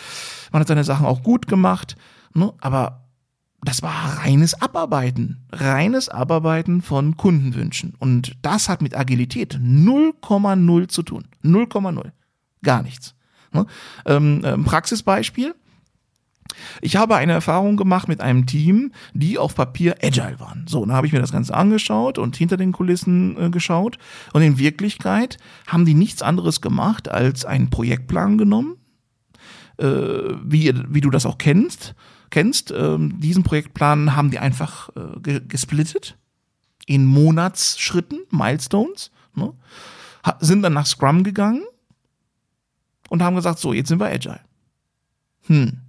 man 0.51 0.61
hat 0.61 0.69
seine 0.69 0.85
Sachen 0.85 1.05
auch 1.05 1.23
gut 1.23 1.47
gemacht, 1.47 1.97
ne? 2.33 2.53
aber 2.61 3.01
das 3.63 3.83
war 3.83 4.17
reines 4.23 4.59
Abarbeiten, 4.59 5.45
reines 5.51 6.09
Abarbeiten 6.09 6.81
von 6.81 7.15
Kundenwünschen. 7.15 7.93
Und 7.99 8.35
das 8.41 8.69
hat 8.69 8.81
mit 8.81 8.97
Agilität 8.97 9.55
0,0 9.55 10.87
zu 10.87 11.03
tun. 11.03 11.25
0,0. 11.43 12.11
Gar 12.63 12.81
nichts. 12.81 13.13
Ne? 13.53 13.65
Ähm, 14.05 14.41
ähm, 14.43 14.63
Praxisbeispiel. 14.63 15.53
Ich 16.81 16.96
habe 16.96 17.15
eine 17.15 17.34
Erfahrung 17.34 17.77
gemacht 17.77 18.08
mit 18.08 18.22
einem 18.22 18.46
Team, 18.46 18.91
die 19.13 19.38
auf 19.38 19.55
Papier 19.55 19.96
agile 20.01 20.39
waren. 20.39 20.65
So, 20.67 20.86
dann 20.86 20.96
habe 20.96 21.08
ich 21.08 21.13
mir 21.13 21.20
das 21.20 21.31
Ganze 21.31 21.53
angeschaut 21.53 22.17
und 22.17 22.36
hinter 22.36 22.58
den 22.58 22.72
Kulissen 22.72 23.38
äh, 23.38 23.50
geschaut. 23.50 23.98
Und 24.34 24.41
in 24.41 24.58
Wirklichkeit 24.58 25.38
haben 25.67 25.86
die 25.86 25.93
nichts 25.93 26.22
anderes 26.22 26.62
gemacht, 26.62 27.10
als 27.10 27.46
einen 27.46 27.70
Projektplan 27.70 28.38
genommen, 28.38 28.77
äh, 29.77 29.86
wie, 30.43 30.74
wie 30.89 31.01
du 31.01 31.10
das 31.10 31.25
auch 31.25 31.38
kennst. 31.38 31.96
Kennst, 32.29 32.72
ähm, 32.72 33.20
diesen 33.20 33.43
Projektplan 33.43 34.15
haben 34.15 34.31
die 34.31 34.39
einfach 34.39 34.89
äh, 34.96 35.41
gesplittet 35.41 36.17
in 36.86 37.05
Monatsschritten, 37.05 38.20
Milestones, 38.31 39.12
ne? 39.36 39.53
sind 40.39 40.62
dann 40.62 40.74
nach 40.74 40.86
Scrum 40.86 41.24
gegangen 41.24 41.63
und 43.10 43.22
haben 43.22 43.36
gesagt, 43.36 43.60
so, 43.60 43.74
jetzt 43.74 43.89
sind 43.89 44.00
wir 44.00 44.08
agile. 44.08 44.39
Hm, 45.48 45.80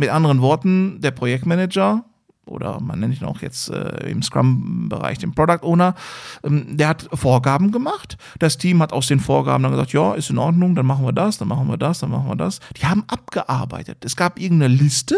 mit 0.00 0.08
anderen 0.08 0.40
Worten, 0.40 1.00
der 1.00 1.12
Projektmanager 1.12 2.04
oder 2.46 2.80
man 2.80 2.98
nennt 2.98 3.20
ihn 3.20 3.26
auch 3.26 3.42
jetzt 3.42 3.70
äh, 3.70 4.10
im 4.10 4.22
Scrum-Bereich 4.22 5.18
den 5.18 5.34
Product 5.34 5.62
Owner, 5.62 5.94
ähm, 6.42 6.76
der 6.76 6.88
hat 6.88 7.08
Vorgaben 7.12 7.70
gemacht. 7.70 8.16
Das 8.38 8.58
Team 8.58 8.82
hat 8.82 8.92
aus 8.92 9.06
den 9.06 9.20
Vorgaben 9.20 9.62
dann 9.62 9.72
gesagt, 9.72 9.92
ja, 9.92 10.14
ist 10.14 10.30
in 10.30 10.38
Ordnung, 10.38 10.74
dann 10.74 10.86
machen 10.86 11.04
wir 11.04 11.12
das, 11.12 11.38
dann 11.38 11.48
machen 11.48 11.68
wir 11.68 11.76
das, 11.76 12.00
dann 12.00 12.10
machen 12.10 12.28
wir 12.28 12.36
das. 12.36 12.60
Die 12.76 12.86
haben 12.86 13.04
abgearbeitet. 13.06 14.04
Es 14.04 14.16
gab 14.16 14.40
irgendeine 14.40 14.74
Liste 14.74 15.16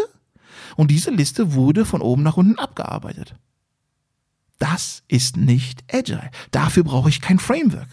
und 0.75 0.91
diese 0.91 1.11
Liste 1.11 1.53
wurde 1.53 1.85
von 1.85 2.01
oben 2.01 2.23
nach 2.23 2.37
unten 2.37 2.59
abgearbeitet. 2.59 3.35
Das 4.59 5.03
ist 5.07 5.35
nicht 5.35 5.83
Agile. 5.91 6.29
Dafür 6.51 6.83
brauche 6.83 7.09
ich 7.09 7.21
kein 7.21 7.39
Framework. 7.39 7.87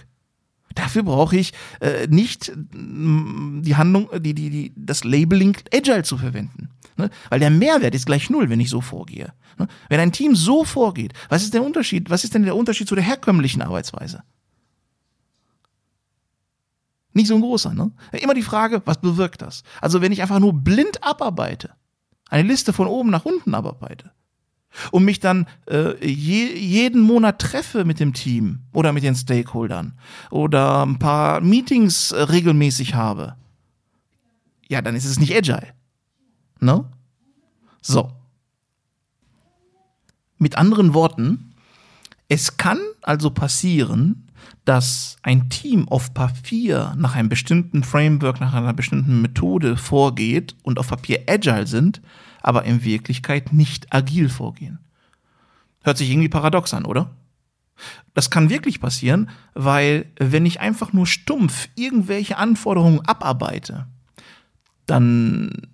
Dafür 0.75 1.03
brauche 1.03 1.37
ich 1.37 1.53
äh, 1.81 2.07
nicht 2.07 2.53
die 2.73 3.77
Handlung, 3.77 4.09
die, 4.21 4.35
die, 4.35 4.51
die, 4.51 4.73
das 4.77 5.05
Labeling 5.05 5.57
Agile 5.75 6.05
zu 6.05 6.17
verwenden. 6.17 6.69
Ne? 6.97 7.11
Weil 7.29 7.41
der 7.41 7.51
Mehrwert 7.51 7.95
ist 7.95 8.07
gleich 8.07 8.31
null, 8.31 8.51
wenn 8.51 8.61
ich 8.61 8.71
so 8.71 8.81
vorgehe. 8.81 9.33
Ne? 9.59 9.67
Wenn 9.89 10.01
ein 10.01 10.13
Team 10.13 10.37
so 10.37 10.65
vorgeht, 10.65 11.13
was 11.29 11.43
ist 11.43 11.55
der 11.55 11.65
Unterschied? 11.65 12.11
Was 12.11 12.25
ist 12.25 12.35
denn 12.35 12.45
der 12.45 12.57
Unterschied 12.57 12.89
zu 12.89 12.95
der 12.95 13.05
herkömmlichen 13.05 13.63
Arbeitsweise? 13.63 14.23
Nicht 17.13 17.27
so 17.27 17.35
ein 17.35 17.41
großer, 17.41 17.75
ne? 17.75 17.91
Immer 18.13 18.35
die 18.35 18.43
Frage, 18.43 18.83
was 18.85 19.01
bewirkt 19.01 19.43
das? 19.43 19.65
Also 19.81 20.01
wenn 20.01 20.13
ich 20.13 20.23
einfach 20.23 20.39
nur 20.39 20.53
blind 20.53 21.03
abarbeite, 21.03 21.71
eine 22.29 22.47
Liste 22.47 22.73
von 22.73 22.87
oben 22.87 23.11
nach 23.11 23.25
unten 23.25 23.53
abarbeite 23.53 24.13
und 24.91 25.05
mich 25.05 25.21
dann 25.21 25.47
äh, 25.67 26.05
je, 26.05 26.57
jeden 26.57 27.01
Monat 27.01 27.41
treffe 27.41 27.85
mit 27.85 28.01
dem 28.01 28.13
Team 28.13 28.61
oder 28.73 28.93
mit 28.93 29.03
den 29.03 29.15
Stakeholdern 29.15 29.95
oder 30.31 30.85
ein 30.85 30.99
paar 30.99 31.41
Meetings 31.41 32.13
äh, 32.13 32.23
regelmäßig 32.23 32.95
habe, 32.95 33.37
ja, 34.69 34.83
dann 34.83 34.95
ist 34.95 35.05
es 35.05 35.19
nicht 35.19 35.35
agile. 35.35 35.75
Ne? 36.61 36.85
So. 37.81 38.13
Mit 40.39 40.57
anderen 40.57 40.95
Worten, 40.95 41.55
es 42.29 42.57
kann 42.57 42.79
also 43.03 43.31
passieren, 43.31 44.30
dass 44.71 45.17
ein 45.25 45.51
Team 45.51 45.89
auf 45.89 46.15
Papier 46.15 46.95
nach 46.97 47.17
einem 47.17 47.29
bestimmten 47.29 47.83
Framework, 47.83 48.39
nach 48.41 48.55
einer 48.55 48.73
bestimmten 48.73 49.21
Methode 49.21 49.77
vorgeht 49.77 50.55
und 50.63 50.79
auf 50.79 50.87
Papier 50.87 51.25
agile 51.29 51.67
sind, 51.67 52.01
aber 52.41 52.65
in 52.65 52.85
Wirklichkeit 52.85 53.53
nicht 53.53 53.93
agil 53.93 54.29
vorgehen. 54.29 54.79
Hört 55.83 55.99
sich 55.99 56.09
irgendwie 56.09 56.29
paradox 56.29 56.73
an, 56.73 56.85
oder? 56.85 57.11
Das 58.15 58.31
kann 58.31 58.49
wirklich 58.49 58.81
passieren, 58.81 59.31
weil 59.55 60.07
wenn 60.21 60.47
ich 60.47 60.61
einfach 60.61 60.93
nur 60.93 61.09
stumpf 61.09 61.69
irgendwelche 61.75 62.37
Anforderungen 62.37 63.01
abarbeite, 63.01 63.89
dann 64.87 65.67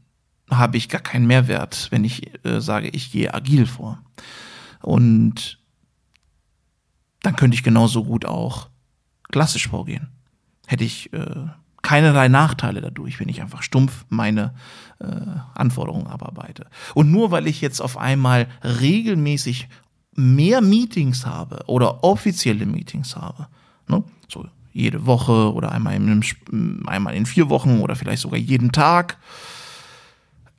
habe 0.50 0.78
ich 0.78 0.88
gar 0.88 1.02
keinen 1.02 1.26
Mehrwert, 1.26 1.88
wenn 1.90 2.04
ich 2.04 2.32
äh, 2.46 2.62
sage, 2.62 2.88
ich 2.88 3.12
gehe 3.12 3.34
agil 3.34 3.66
vor. 3.66 4.02
Und 4.80 5.58
dann 7.20 7.36
könnte 7.36 7.56
ich 7.56 7.62
genauso 7.62 8.02
gut 8.02 8.24
auch 8.24 8.70
klassisch 9.30 9.68
vorgehen. 9.68 10.08
Hätte 10.66 10.84
ich 10.84 11.12
äh, 11.12 11.46
keinerlei 11.82 12.28
Nachteile 12.28 12.80
dadurch, 12.80 13.20
wenn 13.20 13.28
ich 13.28 13.40
einfach 13.40 13.62
stumpf 13.62 14.06
meine 14.08 14.54
äh, 14.98 15.06
Anforderungen 15.54 16.08
abarbeite. 16.08 16.66
Und 16.94 17.12
nur 17.12 17.30
weil 17.30 17.46
ich 17.46 17.60
jetzt 17.60 17.80
auf 17.80 17.96
einmal 17.96 18.48
regelmäßig 18.64 19.68
mehr 20.16 20.60
Meetings 20.60 21.26
habe 21.26 21.62
oder 21.66 22.02
offizielle 22.02 22.66
Meetings 22.66 23.14
habe, 23.14 23.46
ne, 23.86 24.02
so 24.28 24.46
jede 24.72 25.06
Woche 25.06 25.52
oder 25.52 25.72
einmal 25.72 25.94
in, 25.94 26.22
einmal 26.86 27.14
in 27.14 27.24
vier 27.24 27.48
Wochen 27.50 27.80
oder 27.80 27.94
vielleicht 27.94 28.22
sogar 28.22 28.38
jeden 28.38 28.72
Tag, 28.72 29.18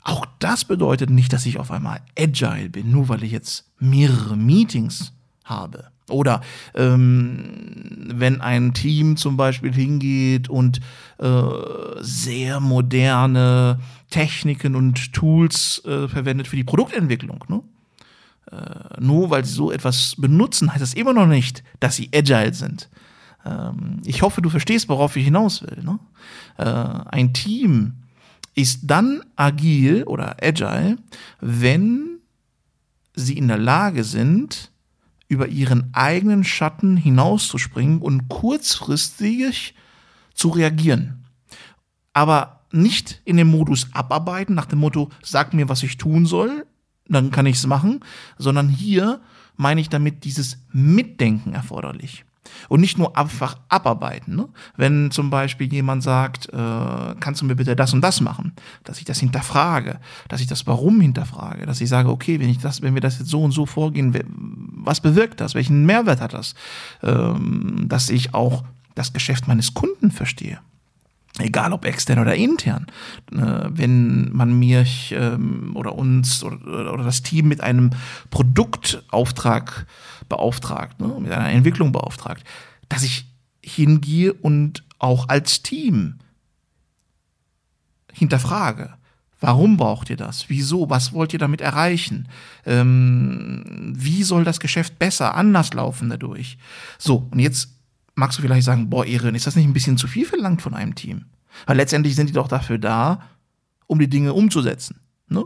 auch 0.03 0.25
das 0.39 0.63
bedeutet 0.63 1.09
nicht, 1.09 1.33
dass 1.33 1.45
ich 1.45 1.59
auf 1.59 1.71
einmal 1.71 1.99
agile 2.17 2.69
bin, 2.69 2.89
nur 2.89 3.09
weil 3.09 3.23
ich 3.23 3.33
jetzt 3.33 3.69
mehrere 3.79 4.37
Meetings 4.37 5.11
habe. 5.43 5.91
Oder 6.09 6.41
ähm, 6.73 8.07
wenn 8.13 8.39
ein 8.39 8.73
Team 8.73 9.17
zum 9.17 9.35
Beispiel 9.35 9.73
hingeht 9.73 10.49
und 10.49 10.79
äh, 11.17 11.41
sehr 11.99 12.59
moderne 12.61 13.79
Techniken 14.09 14.75
und 14.75 15.11
Tools 15.13 15.83
äh, 15.85 16.07
verwendet 16.07 16.47
für 16.47 16.55
die 16.55 16.63
Produktentwicklung. 16.63 17.43
Ne? 17.49 17.61
Äh, 18.51 19.01
nur 19.01 19.29
weil 19.29 19.43
sie 19.43 19.53
so 19.53 19.71
etwas 19.71 20.15
benutzen, 20.17 20.71
heißt 20.71 20.81
das 20.81 20.93
immer 20.93 21.11
noch 21.11 21.27
nicht, 21.27 21.63
dass 21.81 21.97
sie 21.97 22.09
agile 22.13 22.53
sind. 22.53 22.89
Ähm, 23.45 24.01
ich 24.05 24.21
hoffe, 24.21 24.41
du 24.41 24.49
verstehst, 24.49 24.87
worauf 24.87 25.17
ich 25.17 25.25
hinaus 25.25 25.61
will. 25.61 25.83
Ne? 25.83 25.99
Äh, 26.57 26.63
ein 27.11 27.33
Team 27.33 27.95
ist 28.55 28.81
dann 28.83 29.21
agil 29.35 30.03
oder 30.03 30.37
agile, 30.41 30.97
wenn 31.41 32.19
sie 33.13 33.37
in 33.37 33.47
der 33.47 33.57
Lage 33.57 34.03
sind, 34.03 34.71
über 35.27 35.47
ihren 35.47 35.93
eigenen 35.93 36.43
Schatten 36.43 36.97
hinauszuspringen 36.97 37.99
und 37.99 38.29
kurzfristig 38.29 39.75
zu 40.33 40.49
reagieren. 40.49 41.25
Aber 42.13 42.61
nicht 42.71 43.21
in 43.25 43.37
dem 43.37 43.49
Modus 43.49 43.87
abarbeiten, 43.93 44.55
nach 44.55 44.65
dem 44.65 44.79
Motto, 44.79 45.09
sag 45.21 45.53
mir, 45.53 45.69
was 45.69 45.83
ich 45.83 45.97
tun 45.97 46.25
soll, 46.25 46.65
dann 47.07 47.31
kann 47.31 47.45
ich 47.45 47.57
es 47.57 47.67
machen, 47.67 48.01
sondern 48.37 48.69
hier 48.69 49.21
meine 49.55 49.81
ich 49.81 49.89
damit 49.89 50.23
dieses 50.23 50.59
Mitdenken 50.71 51.53
erforderlich. 51.53 52.25
Und 52.69 52.79
nicht 52.79 52.97
nur 52.97 53.17
einfach 53.17 53.57
abarbeiten. 53.69 54.35
Ne? 54.35 54.47
Wenn 54.77 55.11
zum 55.11 55.29
Beispiel 55.29 55.71
jemand 55.71 56.01
sagt, 56.01 56.47
äh, 56.47 57.15
kannst 57.19 57.41
du 57.41 57.45
mir 57.45 57.55
bitte 57.55 57.75
das 57.75 57.93
und 57.93 58.01
das 58.01 58.21
machen, 58.21 58.53
dass 58.83 58.99
ich 58.99 59.05
das 59.05 59.19
hinterfrage, 59.19 59.99
dass 60.29 60.41
ich 60.41 60.47
das 60.47 60.65
Warum 60.65 61.01
hinterfrage, 61.01 61.65
dass 61.65 61.81
ich 61.81 61.89
sage, 61.89 62.09
okay, 62.09 62.39
wenn 62.39 62.49
ich 62.49 62.59
das, 62.59 62.81
wenn 62.81 62.93
wir 62.93 63.01
das 63.01 63.19
jetzt 63.19 63.29
so 63.29 63.43
und 63.43 63.51
so 63.51 63.65
vorgehen, 63.65 64.13
was 64.87 65.01
bewirkt 65.01 65.39
das? 65.39 65.53
Welchen 65.53 65.85
Mehrwert 65.85 66.21
hat 66.21 66.33
das? 66.33 66.55
Ähm, 67.03 67.85
dass 67.87 68.09
ich 68.09 68.33
auch 68.33 68.63
das 68.95 69.13
Geschäft 69.13 69.47
meines 69.47 69.75
Kunden 69.75 70.09
verstehe 70.09 70.59
egal 71.39 71.73
ob 71.73 71.85
extern 71.85 72.19
oder 72.19 72.35
intern, 72.35 72.87
äh, 73.31 73.65
wenn 73.69 74.31
man 74.31 74.57
mich 74.57 75.13
ähm, 75.15 75.71
oder 75.75 75.95
uns 75.95 76.43
oder, 76.43 76.93
oder, 76.93 77.03
das 77.03 77.23
Team 77.23 77.47
mit 77.47 77.61
einem 77.61 77.91
Produktauftrag 78.29 79.85
beauftragt, 80.29 80.99
ne, 80.99 81.15
mit 81.19 81.31
einer 81.31 81.49
Entwicklung 81.49 81.91
beauftragt, 81.91 82.43
dass 82.89 83.03
ich 83.03 83.25
hingehe 83.63 84.33
und 84.33 84.83
auch 84.99 85.29
als 85.29 85.61
Team 85.61 86.15
hinterfrage. 88.13 88.93
Warum 89.39 89.77
braucht 89.77 90.09
ihr 90.09 90.17
das? 90.17 90.49
Wieso? 90.49 90.89
Was 90.89 91.13
wollt 91.13 91.31
ihr 91.33 91.39
damit 91.39 91.61
erreichen? 91.61 92.27
Ähm, 92.65 93.93
wie 93.95 94.23
soll 94.23 94.43
das 94.43 94.59
Geschäft 94.59 94.97
besser, 94.97 95.35
anders 95.35 95.73
laufen 95.73 96.09
dadurch? 96.09 96.57
So, 96.97 97.27
und 97.31 97.39
jetzt 97.39 97.69
magst 98.15 98.37
du 98.37 98.41
vielleicht 98.41 98.65
sagen, 98.65 98.89
boah, 98.89 99.05
Erin, 99.05 99.35
ist 99.35 99.45
das 99.45 99.55
nicht 99.55 99.67
ein 99.67 99.73
bisschen 99.73 99.97
zu 99.97 100.07
viel 100.07 100.25
verlangt 100.25 100.61
von 100.61 100.73
einem 100.73 100.95
Team? 100.95 101.25
Weil 101.67 101.77
letztendlich 101.77 102.15
sind 102.15 102.29
die 102.29 102.33
doch 102.33 102.47
dafür 102.47 102.79
da, 102.79 103.21
um 103.85 103.99
die 103.99 104.09
Dinge 104.09 104.33
umzusetzen. 104.33 104.99
Ne? 105.29 105.45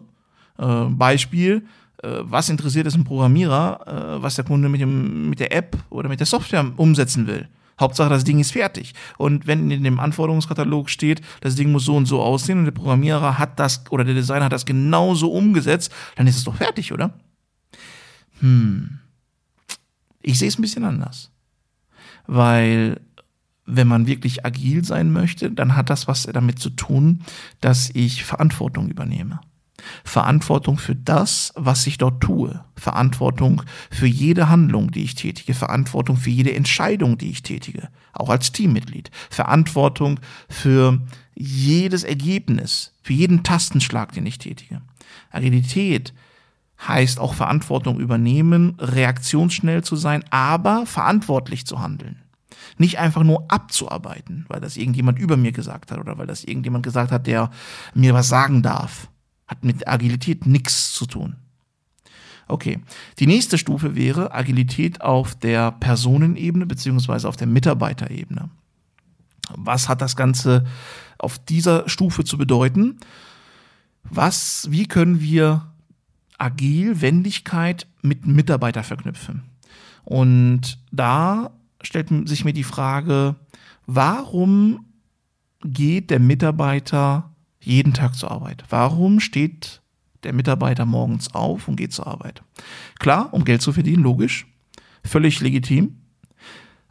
Äh, 0.57 0.85
Beispiel, 0.89 1.65
äh, 2.01 2.19
was 2.21 2.49
interessiert 2.49 2.87
es 2.87 2.95
einen 2.95 3.03
Programmierer, 3.03 4.17
äh, 4.17 4.23
was 4.23 4.35
der 4.35 4.45
Kunde 4.45 4.69
mit, 4.69 4.81
dem, 4.81 5.29
mit 5.29 5.39
der 5.39 5.53
App 5.53 5.77
oder 5.89 6.07
mit 6.07 6.19
der 6.19 6.27
Software 6.27 6.71
umsetzen 6.77 7.27
will? 7.27 7.47
Hauptsache, 7.81 8.09
das 8.09 8.23
Ding 8.23 8.39
ist 8.39 8.53
fertig. 8.53 8.93
Und 9.17 9.47
wenn 9.47 9.69
in 9.71 9.83
dem 9.83 9.99
Anforderungskatalog 9.99 10.89
steht, 10.89 11.21
das 11.41 11.55
Ding 11.55 11.71
muss 11.71 11.85
so 11.85 11.95
und 11.95 12.05
so 12.05 12.21
aussehen 12.21 12.59
und 12.59 12.65
der 12.65 12.71
Programmierer 12.71 13.37
hat 13.37 13.59
das 13.59 13.83
oder 13.89 14.03
der 14.03 14.13
Designer 14.15 14.45
hat 14.45 14.53
das 14.53 14.65
genauso 14.65 15.31
umgesetzt, 15.31 15.91
dann 16.15 16.27
ist 16.27 16.37
es 16.37 16.43
doch 16.43 16.55
fertig, 16.55 16.93
oder? 16.93 17.13
Hm. 18.39 18.99
Ich 20.21 20.39
sehe 20.39 20.47
es 20.47 20.57
ein 20.57 20.61
bisschen 20.61 20.85
anders 20.85 21.31
weil 22.27 23.01
wenn 23.65 23.87
man 23.87 24.07
wirklich 24.07 24.45
agil 24.45 24.83
sein 24.83 25.11
möchte, 25.11 25.51
dann 25.51 25.75
hat 25.75 25.89
das 25.89 26.07
was 26.07 26.23
damit 26.23 26.59
zu 26.59 26.69
tun, 26.69 27.23
dass 27.59 27.89
ich 27.93 28.23
Verantwortung 28.23 28.89
übernehme. 28.89 29.39
Verantwortung 30.03 30.77
für 30.77 30.95
das, 30.95 31.53
was 31.55 31.85
ich 31.87 31.97
dort 31.97 32.21
tue. 32.21 32.63
Verantwortung 32.75 33.63
für 33.89 34.07
jede 34.07 34.49
Handlung, 34.49 34.91
die 34.91 35.03
ich 35.03 35.15
tätige. 35.15 35.53
Verantwortung 35.53 36.17
für 36.17 36.29
jede 36.29 36.53
Entscheidung, 36.53 37.17
die 37.17 37.31
ich 37.31 37.43
tätige. 37.43 37.89
Auch 38.13 38.29
als 38.29 38.51
Teammitglied. 38.51 39.11
Verantwortung 39.29 40.19
für 40.49 40.99
jedes 41.35 42.03
Ergebnis, 42.03 42.93
für 43.01 43.13
jeden 43.13 43.43
Tastenschlag, 43.43 44.11
den 44.11 44.25
ich 44.25 44.37
tätige. 44.37 44.81
Agilität 45.31 46.13
heißt 46.87 47.19
auch 47.19 47.33
Verantwortung 47.33 47.99
übernehmen, 47.99 48.75
reaktionsschnell 48.79 49.83
zu 49.83 49.95
sein, 49.95 50.23
aber 50.29 50.85
verantwortlich 50.85 51.65
zu 51.65 51.79
handeln. 51.79 52.21
Nicht 52.77 52.99
einfach 52.99 53.23
nur 53.23 53.45
abzuarbeiten, 53.49 54.45
weil 54.47 54.61
das 54.61 54.77
irgendjemand 54.77 55.19
über 55.19 55.37
mir 55.37 55.51
gesagt 55.51 55.91
hat 55.91 55.99
oder 55.99 56.17
weil 56.17 56.27
das 56.27 56.43
irgendjemand 56.43 56.83
gesagt 56.83 57.11
hat, 57.11 57.27
der 57.27 57.51
mir 57.93 58.13
was 58.13 58.29
sagen 58.29 58.63
darf. 58.63 59.07
Hat 59.51 59.63
mit 59.63 59.87
Agilität 59.87 60.47
nichts 60.47 60.93
zu 60.93 61.05
tun. 61.05 61.35
Okay, 62.47 62.79
die 63.19 63.27
nächste 63.27 63.59
Stufe 63.59 63.95
wäre 63.95 64.33
Agilität 64.33 65.01
auf 65.01 65.35
der 65.35 65.71
Personenebene 65.71 66.65
beziehungsweise 66.65 67.29
auf 67.29 67.37
der 67.37 67.47
Mitarbeiterebene. 67.47 68.49
Was 69.55 69.87
hat 69.87 70.01
das 70.01 70.15
Ganze 70.15 70.65
auf 71.19 71.37
dieser 71.37 71.87
Stufe 71.87 72.23
zu 72.23 72.37
bedeuten? 72.37 72.97
Was, 74.03 74.67
wie 74.71 74.87
können 74.87 75.21
wir 75.21 75.71
agil 76.41 77.01
Wendigkeit 77.01 77.87
mit 78.01 78.25
Mitarbeiter 78.25 78.83
verknüpfen. 78.83 79.43
Und 80.03 80.79
da 80.91 81.51
stellt 81.81 82.09
sich 82.27 82.43
mir 82.43 82.53
die 82.53 82.63
Frage, 82.63 83.35
warum 83.85 84.85
geht 85.63 86.09
der 86.09 86.19
Mitarbeiter 86.19 87.30
jeden 87.61 87.93
Tag 87.93 88.15
zur 88.15 88.31
Arbeit? 88.31 88.63
Warum 88.69 89.19
steht 89.19 89.81
der 90.23 90.33
Mitarbeiter 90.33 90.85
morgens 90.85 91.33
auf 91.33 91.67
und 91.67 91.75
geht 91.75 91.93
zur 91.93 92.07
Arbeit? 92.07 92.43
Klar, 92.99 93.33
um 93.33 93.45
Geld 93.45 93.61
zu 93.61 93.71
verdienen, 93.71 94.03
logisch, 94.03 94.47
völlig 95.03 95.39
legitim. 95.39 95.97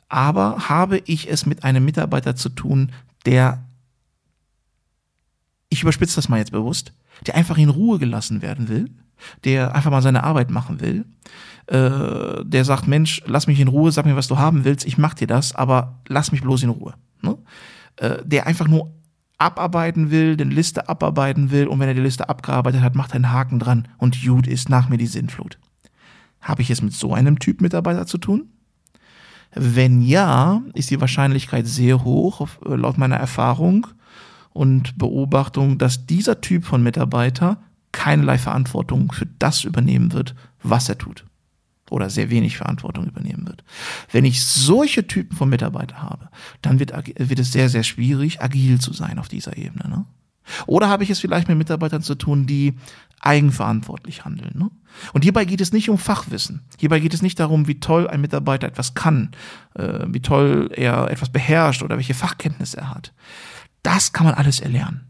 Aber 0.08 0.68
habe 0.68 0.98
ich 1.04 1.30
es 1.30 1.46
mit 1.46 1.62
einem 1.62 1.84
Mitarbeiter 1.84 2.34
zu 2.34 2.48
tun, 2.48 2.90
der, 3.26 3.64
ich 5.68 5.82
überspitze 5.82 6.16
das 6.16 6.28
mal 6.28 6.38
jetzt 6.38 6.52
bewusst, 6.52 6.92
der 7.26 7.36
einfach 7.36 7.58
in 7.58 7.68
Ruhe 7.68 7.98
gelassen 7.98 8.42
werden 8.42 8.68
will, 8.68 8.90
der 9.44 9.74
einfach 9.74 9.90
mal 9.90 10.02
seine 10.02 10.24
Arbeit 10.24 10.50
machen 10.50 10.80
will, 10.80 11.04
äh, 11.66 12.44
der 12.44 12.64
sagt, 12.64 12.88
Mensch, 12.88 13.22
lass 13.26 13.46
mich 13.46 13.60
in 13.60 13.68
Ruhe, 13.68 13.92
sag 13.92 14.06
mir, 14.06 14.16
was 14.16 14.28
du 14.28 14.38
haben 14.38 14.64
willst, 14.64 14.86
ich 14.86 14.98
mach 14.98 15.14
dir 15.14 15.26
das, 15.26 15.54
aber 15.54 16.00
lass 16.08 16.32
mich 16.32 16.42
bloß 16.42 16.64
in 16.64 16.70
Ruhe. 16.70 16.94
Ne? 17.22 17.38
Äh, 17.96 18.18
der 18.24 18.46
einfach 18.46 18.66
nur 18.66 18.90
abarbeiten 19.40 20.10
will, 20.10 20.36
den 20.36 20.50
Liste 20.50 20.88
abarbeiten 20.88 21.50
will 21.50 21.66
und 21.66 21.80
wenn 21.80 21.88
er 21.88 21.94
die 21.94 22.00
Liste 22.00 22.28
abgearbeitet 22.28 22.82
hat, 22.82 22.94
macht 22.94 23.12
er 23.12 23.16
einen 23.16 23.32
Haken 23.32 23.58
dran 23.58 23.88
und 23.98 24.22
gut 24.22 24.46
ist 24.46 24.68
nach 24.68 24.88
mir 24.88 24.98
die 24.98 25.06
Sinnflut. 25.06 25.58
Habe 26.40 26.62
ich 26.62 26.70
es 26.70 26.82
mit 26.82 26.92
so 26.92 27.14
einem 27.14 27.38
Typ 27.38 27.60
Mitarbeiter 27.60 28.06
zu 28.06 28.18
tun? 28.18 28.48
Wenn 29.54 30.00
ja, 30.00 30.62
ist 30.74 30.90
die 30.90 31.00
Wahrscheinlichkeit 31.00 31.66
sehr 31.66 32.04
hoch, 32.04 32.46
laut 32.64 32.98
meiner 32.98 33.16
Erfahrung 33.16 33.86
und 34.52 34.96
Beobachtung, 34.96 35.78
dass 35.78 36.06
dieser 36.06 36.40
Typ 36.40 36.64
von 36.64 36.82
Mitarbeiter 36.82 37.62
keinerlei 37.92 38.38
Verantwortung 38.38 39.10
für 39.12 39.26
das 39.38 39.64
übernehmen 39.64 40.12
wird, 40.12 40.34
was 40.62 40.88
er 40.88 40.98
tut. 40.98 41.24
Oder 41.90 42.08
sehr 42.08 42.30
wenig 42.30 42.56
Verantwortung 42.56 43.06
übernehmen 43.06 43.46
wird. 43.46 43.64
Wenn 44.10 44.24
ich 44.24 44.42
solche 44.42 45.06
Typen 45.06 45.36
von 45.36 45.48
Mitarbeitern 45.48 46.02
habe, 46.02 46.28
dann 46.62 46.78
wird, 46.78 46.92
wird 47.18 47.38
es 47.38 47.52
sehr, 47.52 47.68
sehr 47.68 47.82
schwierig, 47.82 48.40
agil 48.40 48.80
zu 48.80 48.92
sein 48.92 49.18
auf 49.18 49.28
dieser 49.28 49.56
Ebene. 49.56 49.88
Ne? 49.88 50.04
Oder 50.66 50.88
habe 50.88 51.04
ich 51.04 51.10
es 51.10 51.20
vielleicht 51.20 51.48
mit 51.48 51.58
Mitarbeitern 51.58 52.02
zu 52.02 52.14
tun, 52.14 52.46
die 52.46 52.74
eigenverantwortlich 53.20 54.24
handeln. 54.24 54.52
Ne? 54.58 54.70
Und 55.12 55.22
hierbei 55.22 55.44
geht 55.44 55.60
es 55.60 55.72
nicht 55.72 55.90
um 55.90 55.98
Fachwissen. 55.98 56.62
Hierbei 56.78 57.00
geht 57.00 57.14
es 57.14 57.22
nicht 57.22 57.38
darum, 57.38 57.68
wie 57.68 57.78
toll 57.78 58.08
ein 58.08 58.20
Mitarbeiter 58.20 58.66
etwas 58.66 58.94
kann, 58.94 59.32
äh, 59.74 60.06
wie 60.08 60.20
toll 60.20 60.70
er 60.74 61.10
etwas 61.10 61.28
beherrscht 61.28 61.82
oder 61.82 61.96
welche 61.96 62.14
Fachkenntnisse 62.14 62.78
er 62.78 62.90
hat. 62.90 63.12
Das 63.82 64.12
kann 64.12 64.26
man 64.26 64.34
alles 64.34 64.60
erlernen. 64.60 65.09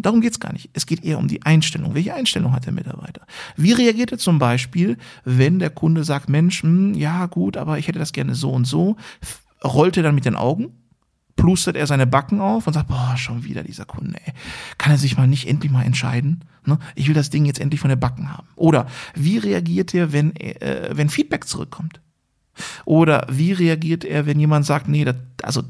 Darum 0.00 0.20
geht 0.20 0.32
es 0.32 0.40
gar 0.40 0.52
nicht. 0.52 0.70
Es 0.72 0.86
geht 0.86 1.04
eher 1.04 1.18
um 1.18 1.28
die 1.28 1.42
Einstellung. 1.42 1.94
Welche 1.94 2.14
Einstellung 2.14 2.52
hat 2.52 2.66
der 2.66 2.72
Mitarbeiter? 2.72 3.22
Wie 3.56 3.72
reagiert 3.72 4.12
er 4.12 4.18
zum 4.18 4.38
Beispiel, 4.38 4.96
wenn 5.24 5.58
der 5.58 5.70
Kunde 5.70 6.04
sagt, 6.04 6.28
Mensch, 6.28 6.62
mh, 6.62 6.70
hm, 6.70 6.94
ja 6.94 7.26
gut, 7.26 7.56
aber 7.56 7.78
ich 7.78 7.88
hätte 7.88 7.98
das 7.98 8.12
gerne 8.12 8.34
so 8.34 8.50
und 8.50 8.66
so, 8.66 8.96
rollt 9.64 9.96
er 9.96 10.02
dann 10.02 10.14
mit 10.14 10.24
den 10.24 10.36
Augen? 10.36 10.72
plustert 11.36 11.76
er 11.76 11.86
seine 11.86 12.06
Backen 12.06 12.40
auf 12.40 12.66
und 12.66 12.72
sagt, 12.72 12.88
boah, 12.88 13.16
schon 13.16 13.44
wieder 13.44 13.62
dieser 13.62 13.84
Kunde, 13.84 14.18
ey. 14.24 14.32
Kann 14.78 14.92
er 14.92 14.98
sich 14.98 15.16
mal 15.16 15.26
nicht 15.26 15.48
endlich 15.48 15.72
mal 15.72 15.82
entscheiden? 15.82 16.44
Ne? 16.64 16.78
Ich 16.94 17.08
will 17.08 17.14
das 17.14 17.30
Ding 17.30 17.44
jetzt 17.44 17.60
endlich 17.60 17.80
von 17.80 17.90
den 17.90 17.98
Backen 17.98 18.30
haben. 18.32 18.46
Oder 18.54 18.86
wie 19.14 19.38
reagiert 19.38 19.94
er, 19.94 20.12
wenn, 20.12 20.36
äh, 20.36 20.90
wenn 20.92 21.08
Feedback 21.08 21.46
zurückkommt? 21.46 22.00
Oder 22.84 23.26
wie 23.30 23.52
reagiert 23.52 24.04
er, 24.04 24.26
wenn 24.26 24.38
jemand 24.38 24.66
sagt, 24.66 24.88
nee, 24.88 25.04
das, 25.04 25.16
also 25.42 25.62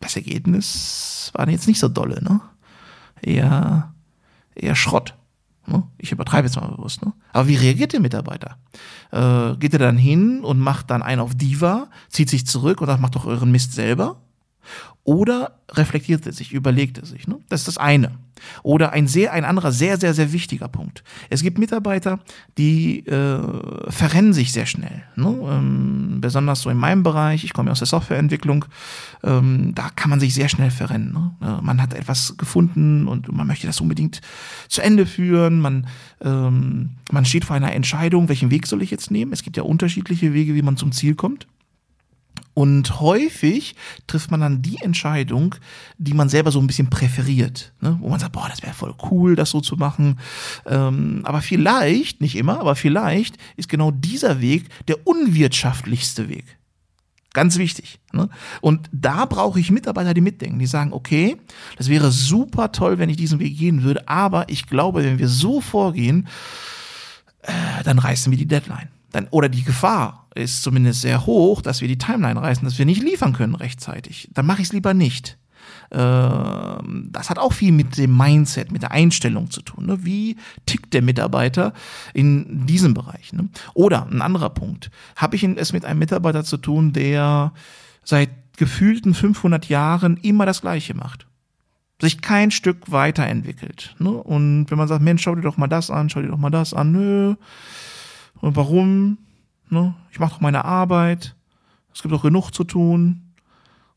das 0.00 0.16
Ergebnis 0.16 1.30
war 1.34 1.48
jetzt 1.48 1.68
nicht 1.68 1.78
so 1.78 1.88
dolle, 1.88 2.22
ne? 2.22 2.40
Eher, 3.22 3.94
eher 4.54 4.74
Schrott. 4.74 5.14
Ne? 5.66 5.82
Ich 5.98 6.12
übertreibe 6.12 6.46
jetzt 6.46 6.56
mal 6.56 6.68
bewusst. 6.68 7.04
Ne? 7.04 7.12
Aber 7.32 7.48
wie 7.48 7.56
reagiert 7.56 7.92
der 7.92 8.00
Mitarbeiter? 8.00 8.58
Äh, 9.10 9.56
geht 9.56 9.72
er 9.72 9.78
dann 9.78 9.96
hin 9.96 10.44
und 10.44 10.58
macht 10.58 10.90
dann 10.90 11.02
einen 11.02 11.20
auf 11.20 11.34
Diva, 11.34 11.88
zieht 12.08 12.28
sich 12.28 12.46
zurück 12.46 12.80
und 12.80 12.86
sagt, 12.86 13.00
macht 13.00 13.14
doch 13.14 13.26
euren 13.26 13.50
Mist 13.50 13.72
selber? 13.72 14.20
Oder 15.04 15.58
reflektiert 15.70 16.26
er 16.26 16.32
sich, 16.32 16.52
überlegt 16.52 16.98
er 16.98 17.04
sich. 17.04 17.28
Ne? 17.28 17.38
Das 17.50 17.60
ist 17.60 17.68
das 17.68 17.78
eine. 17.78 18.12
Oder 18.62 18.92
ein 18.92 19.06
sehr, 19.06 19.32
ein 19.32 19.44
anderer 19.44 19.70
sehr, 19.70 19.98
sehr, 19.98 20.14
sehr 20.14 20.32
wichtiger 20.32 20.68
Punkt. 20.68 21.04
Es 21.30 21.42
gibt 21.42 21.58
Mitarbeiter, 21.58 22.20
die 22.58 23.06
äh, 23.06 23.38
verrennen 23.90 24.32
sich 24.32 24.52
sehr 24.52 24.66
schnell. 24.66 25.04
Ne? 25.16 25.26
Ähm, 25.28 26.18
besonders 26.20 26.62
so 26.62 26.70
in 26.70 26.76
meinem 26.76 27.02
Bereich, 27.02 27.44
ich 27.44 27.52
komme 27.52 27.68
ja 27.68 27.72
aus 27.72 27.78
der 27.78 27.86
Softwareentwicklung, 27.86 28.64
ähm, 29.22 29.72
da 29.74 29.90
kann 29.94 30.10
man 30.10 30.20
sich 30.20 30.34
sehr 30.34 30.48
schnell 30.48 30.70
verrennen. 30.70 31.12
Ne? 31.12 31.34
Äh, 31.42 31.62
man 31.62 31.82
hat 31.82 31.94
etwas 31.94 32.36
gefunden 32.36 33.06
und 33.06 33.30
man 33.30 33.46
möchte 33.46 33.66
das 33.66 33.80
unbedingt 33.80 34.20
zu 34.68 34.80
Ende 34.80 35.06
führen. 35.06 35.60
Man, 35.60 35.86
ähm, 36.22 36.90
man 37.12 37.24
steht 37.24 37.44
vor 37.44 37.56
einer 37.56 37.72
Entscheidung, 37.72 38.28
welchen 38.28 38.50
Weg 38.50 38.66
soll 38.66 38.82
ich 38.82 38.90
jetzt 38.90 39.10
nehmen? 39.10 39.32
Es 39.32 39.42
gibt 39.42 39.56
ja 39.56 39.62
unterschiedliche 39.62 40.32
Wege, 40.32 40.54
wie 40.54 40.62
man 40.62 40.76
zum 40.76 40.92
Ziel 40.92 41.14
kommt. 41.14 41.46
Und 42.54 43.00
häufig 43.00 43.74
trifft 44.06 44.30
man 44.30 44.40
dann 44.40 44.62
die 44.62 44.78
Entscheidung, 44.80 45.56
die 45.98 46.14
man 46.14 46.28
selber 46.28 46.52
so 46.52 46.60
ein 46.60 46.68
bisschen 46.68 46.88
präferiert, 46.88 47.72
ne? 47.80 47.98
wo 48.00 48.08
man 48.08 48.20
sagt, 48.20 48.32
boah, 48.32 48.48
das 48.48 48.62
wäre 48.62 48.74
voll 48.74 48.94
cool, 49.10 49.34
das 49.34 49.50
so 49.50 49.60
zu 49.60 49.76
machen. 49.76 50.20
Ähm, 50.64 51.22
aber 51.24 51.42
vielleicht, 51.42 52.20
nicht 52.20 52.36
immer, 52.36 52.60
aber 52.60 52.76
vielleicht 52.76 53.36
ist 53.56 53.68
genau 53.68 53.90
dieser 53.90 54.40
Weg 54.40 54.68
der 54.86 55.04
unwirtschaftlichste 55.04 56.28
Weg. 56.28 56.44
Ganz 57.32 57.58
wichtig. 57.58 57.98
Ne? 58.12 58.28
Und 58.60 58.88
da 58.92 59.24
brauche 59.24 59.58
ich 59.58 59.72
Mitarbeiter, 59.72 60.14
die 60.14 60.20
mitdenken, 60.20 60.60
die 60.60 60.66
sagen, 60.66 60.92
okay, 60.92 61.36
das 61.76 61.88
wäre 61.88 62.12
super 62.12 62.70
toll, 62.70 62.98
wenn 62.98 63.10
ich 63.10 63.16
diesen 63.16 63.40
Weg 63.40 63.58
gehen 63.58 63.82
würde, 63.82 64.08
aber 64.08 64.48
ich 64.48 64.68
glaube, 64.68 65.02
wenn 65.02 65.18
wir 65.18 65.28
so 65.28 65.60
vorgehen, 65.60 66.28
äh, 67.42 67.82
dann 67.82 67.98
reißen 67.98 68.30
wir 68.30 68.38
die 68.38 68.46
Deadline 68.46 68.93
dann, 69.14 69.28
oder 69.30 69.48
die 69.48 69.62
Gefahr 69.62 70.26
ist 70.34 70.62
zumindest 70.62 71.00
sehr 71.00 71.24
hoch, 71.24 71.62
dass 71.62 71.80
wir 71.80 71.88
die 71.88 71.98
Timeline 71.98 72.40
reißen, 72.40 72.64
dass 72.64 72.78
wir 72.78 72.84
nicht 72.84 73.02
liefern 73.02 73.32
können 73.32 73.54
rechtzeitig. 73.54 74.28
Dann 74.34 74.44
mache 74.44 74.60
ich 74.60 74.68
es 74.68 74.72
lieber 74.72 74.92
nicht. 74.92 75.38
Ähm, 75.92 77.10
das 77.12 77.30
hat 77.30 77.38
auch 77.38 77.52
viel 77.52 77.70
mit 77.70 77.96
dem 77.96 78.16
Mindset, 78.16 78.72
mit 78.72 78.82
der 78.82 78.90
Einstellung 78.90 79.50
zu 79.50 79.62
tun. 79.62 79.86
Ne? 79.86 80.04
Wie 80.04 80.36
tickt 80.66 80.92
der 80.94 81.02
Mitarbeiter 81.02 81.72
in 82.12 82.66
diesem 82.66 82.92
Bereich? 82.92 83.32
Ne? 83.32 83.48
Oder 83.72 84.08
ein 84.10 84.20
anderer 84.20 84.50
Punkt. 84.50 84.90
Habe 85.14 85.36
ich 85.36 85.44
es 85.44 85.72
mit 85.72 85.84
einem 85.84 86.00
Mitarbeiter 86.00 86.42
zu 86.42 86.56
tun, 86.56 86.92
der 86.92 87.52
seit 88.02 88.30
gefühlten 88.56 89.14
500 89.14 89.68
Jahren 89.68 90.16
immer 90.16 90.44
das 90.44 90.60
Gleiche 90.60 90.94
macht? 90.94 91.26
sich 92.00 92.20
kein 92.20 92.50
Stück 92.50 92.90
weiterentwickelt. 92.90 93.94
Ne? 94.00 94.10
Und 94.10 94.66
wenn 94.68 94.76
man 94.76 94.88
sagt, 94.88 95.00
Mensch, 95.00 95.22
schau 95.22 95.36
dir 95.36 95.42
doch 95.42 95.56
mal 95.56 95.68
das 95.68 95.90
an, 95.90 96.10
schau 96.10 96.20
dir 96.20 96.28
doch 96.28 96.38
mal 96.38 96.50
das 96.50 96.74
an, 96.74 96.92
nö, 96.92 97.34
und 98.40 98.56
warum? 98.56 99.18
Ne? 99.70 99.94
Ich 100.10 100.18
mache 100.18 100.34
doch 100.34 100.40
meine 100.40 100.64
Arbeit. 100.64 101.34
Es 101.92 102.02
gibt 102.02 102.12
doch 102.12 102.22
genug 102.22 102.50
zu 102.50 102.64
tun. 102.64 103.32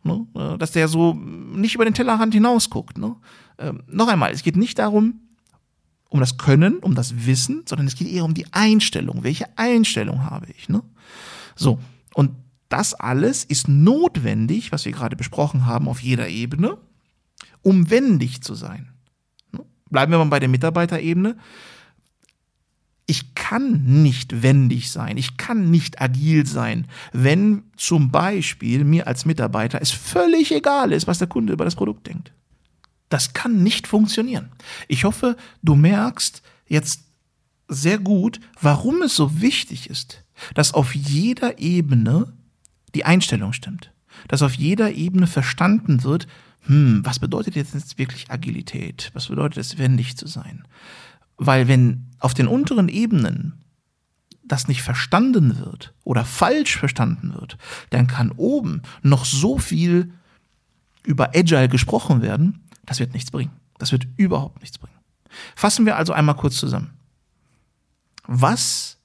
Ne? 0.04 0.26
Äh, 0.36 0.58
dass 0.58 0.72
der 0.72 0.88
so 0.88 1.14
nicht 1.14 1.76
über 1.76 1.86
den 1.86 1.94
Tellerrand 1.94 2.34
hinausguckt. 2.34 2.98
Ne? 2.98 3.16
Ähm, 3.58 3.84
noch 3.88 4.08
einmal, 4.08 4.32
es 4.32 4.44
geht 4.44 4.56
nicht 4.56 4.80
darum, 4.80 5.22
um 6.10 6.20
das 6.20 6.38
Können, 6.38 6.78
um 6.78 6.96
das 6.96 7.26
Wissen, 7.26 7.64
sondern 7.68 7.88
es 7.88 7.96
geht 7.96 8.08
eher 8.08 8.24
um 8.24 8.34
die 8.34 8.52
Einstellung. 8.54 9.24
Welche 9.24 9.46
Einstellung 9.58 10.24
habe 10.24 10.48
ich? 10.58 10.70
Ne? 10.70 10.82
So, 11.56 11.80
und 12.14 12.32
das 12.70 12.94
alles 12.94 13.44
ist 13.44 13.68
notwendig, 13.68 14.72
was 14.72 14.86
wir 14.86 14.92
gerade 14.92 15.16
besprochen 15.16 15.66
haben, 15.66 15.88
auf 15.88 16.02
jeder 16.02 16.30
Ebene, 16.30 16.78
um 17.62 17.90
wendig 17.90 18.42
zu 18.42 18.56
sein. 18.56 18.90
Ne? 19.52 19.66
Bleiben 19.90 20.12
wir 20.12 20.20
mal 20.20 20.26
bei 20.26 20.40
der 20.40 20.50
Mitarbeiterebene 20.50 21.38
ich 23.08 23.34
kann 23.36 24.04
nicht 24.04 24.44
wendig 24.44 24.92
sein, 24.92 25.18
ich 25.18 25.38
kann 25.38 25.72
nicht 25.72 26.02
agil 26.02 26.46
sein, 26.46 26.88
wenn 27.14 27.64
zum 27.78 28.12
Beispiel 28.12 28.84
mir 28.84 29.08
als 29.08 29.26
Mitarbeiter 29.26 29.82
es 29.82 29.92
völlig 29.92 30.52
egal 30.52 30.92
ist, 30.92 31.08
was 31.08 31.18
der 31.18 31.28
Kunde 31.28 31.54
über 31.54 31.66
das 31.66 31.76
Produkt 31.76 32.06
denkt. 32.08 32.34
Das 33.08 33.32
kann 33.32 33.64
nicht 33.64 33.88
funktionieren. 33.88 34.50
Ich 34.90 35.06
hoffe, 35.06 35.38
du 35.64 35.76
merkst 35.76 36.42
jetzt 36.68 37.04
sehr 37.70 37.98
gut, 37.98 38.42
warum 38.62 39.02
es 39.02 39.16
so 39.16 39.42
wichtig 39.42 39.90
ist, 39.90 40.24
dass 40.54 40.74
auf 40.74 40.94
jeder 40.94 41.60
Ebene 41.60 42.34
die 42.94 43.06
Einstellung 43.06 43.54
stimmt. 43.54 43.92
Dass 44.28 44.42
auf 44.42 44.56
jeder 44.56 44.92
Ebene 44.92 45.28
verstanden 45.28 46.04
wird, 46.04 46.28
hm, 46.62 47.06
was 47.06 47.20
bedeutet 47.20 47.56
jetzt 47.56 47.98
wirklich 47.98 48.30
Agilität? 48.30 49.12
Was 49.14 49.28
bedeutet 49.28 49.60
es, 49.60 49.78
wendig 49.78 50.18
zu 50.18 50.28
sein? 50.28 50.66
Weil 51.38 51.68
wenn 51.68 52.12
auf 52.20 52.34
den 52.34 52.48
unteren 52.48 52.90
Ebenen 52.90 53.64
das 54.44 54.68
nicht 54.68 54.82
verstanden 54.82 55.60
wird 55.60 55.94
oder 56.04 56.26
falsch 56.26 56.78
verstanden 56.78 57.34
wird, 57.34 57.58
dann 57.90 58.08
kann 58.08 58.32
oben 58.32 58.82
noch 59.02 59.26
so 59.26 59.58
viel 59.58 60.14
über 61.04 61.36
Agile 61.36 61.70
gesprochen 61.70 62.22
werden, 62.22 62.64
das 62.86 63.00
wird 63.00 63.14
nichts 63.14 63.32
bringen. 63.32 63.52
Das 63.78 63.92
wird 63.92 64.08
überhaupt 64.18 64.62
nichts 64.62 64.78
bringen. 64.78 64.98
Fassen 65.56 65.86
wir 65.86 65.98
also 65.98 66.14
einmal 66.14 66.36
kurz 66.36 66.58
zusammen. 66.58 66.92
Was 68.26 68.98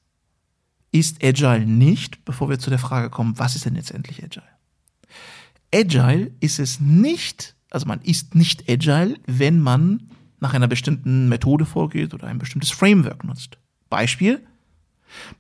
ist 0.91 1.23
Agile 1.23 1.67
nicht, 1.67 2.25
bevor 2.25 2.49
wir 2.49 2.59
zu 2.59 2.71
der 2.71 2.79
Frage 2.79 3.11
kommen, 3.11 3.39
was 3.39 3.55
ist 3.55 3.65
denn 3.65 3.77
jetzt 3.77 3.91
endlich 3.91 4.23
Agile? 4.23 4.45
Agile 5.75 6.31
ist 6.41 6.59
es 6.59 6.81
nicht, 6.81 7.55
also 7.71 7.87
man 7.87 8.01
ist 8.03 8.35
nicht 8.35 8.69
Agile, 8.69 9.17
wenn 9.27 9.61
man 9.61 10.11
nach 10.43 10.55
einer 10.55 10.67
bestimmten 10.67 11.29
Methode 11.29 11.65
vorgeht 11.65 12.15
oder 12.15 12.27
ein 12.27 12.39
bestimmtes 12.39 12.73
Framework 12.73 13.23
nutzt. 13.23 13.59
Beispiel, 13.89 14.45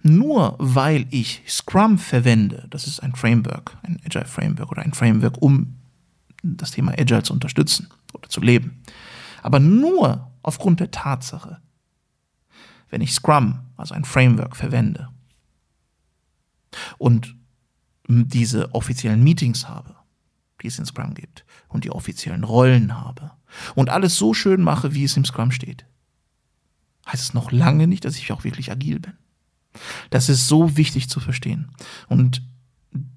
nur 0.03 0.55
weil 0.61 1.07
ich 1.11 1.43
Scrum 1.49 1.99
verwende, 1.99 2.69
das 2.71 2.87
ist 2.87 3.01
ein 3.01 3.17
Framework, 3.17 3.77
ein 3.83 4.01
Agile 4.07 4.27
Framework 4.27 4.71
oder 4.71 4.83
ein 4.83 4.95
Framework, 4.95 5.43
um 5.43 5.75
das 6.45 6.71
Thema 6.71 6.93
Agile 6.93 7.25
zu 7.25 7.33
unterstützen 7.33 7.89
oder 8.13 8.29
zu 8.29 8.41
leben. 8.41 8.81
Aber 9.43 9.59
nur 9.59 10.31
aufgrund 10.43 10.79
der 10.79 10.93
Tatsache, 10.93 11.61
wenn 12.89 13.01
ich 13.01 13.13
Scrum, 13.13 13.59
also 13.77 13.95
ein 13.95 14.05
Framework, 14.05 14.55
verwende 14.55 15.09
und 16.99 17.35
diese 18.07 18.73
offiziellen 18.73 19.25
Meetings 19.25 19.69
habe, 19.69 19.97
die 20.63 20.69
es 20.69 20.79
in 20.79 20.87
Scrum 20.87 21.15
gibt, 21.15 21.45
und 21.69 21.85
die 21.85 21.91
offiziellen 21.91 22.45
Rollen 22.45 23.01
habe 23.01 23.33
und 23.75 23.91
alles 23.91 24.17
so 24.17 24.35
schön 24.35 24.63
mache, 24.63 24.95
wie 24.95 25.05
es 25.05 25.17
im 25.17 25.25
Scrum 25.25 25.51
steht, 25.51 25.85
heißt 27.07 27.23
es 27.23 27.35
noch 27.35 27.51
lange 27.53 27.87
nicht, 27.87 28.05
dass 28.05 28.17
ich 28.17 28.33
auch 28.33 28.45
wirklich 28.45 28.71
agil 28.71 29.01
bin. 29.01 29.15
Das 30.11 30.29
ist 30.29 30.49
so 30.49 30.77
wichtig 30.77 31.09
zu 31.09 31.19
verstehen. 31.19 31.71
Und 32.09 32.43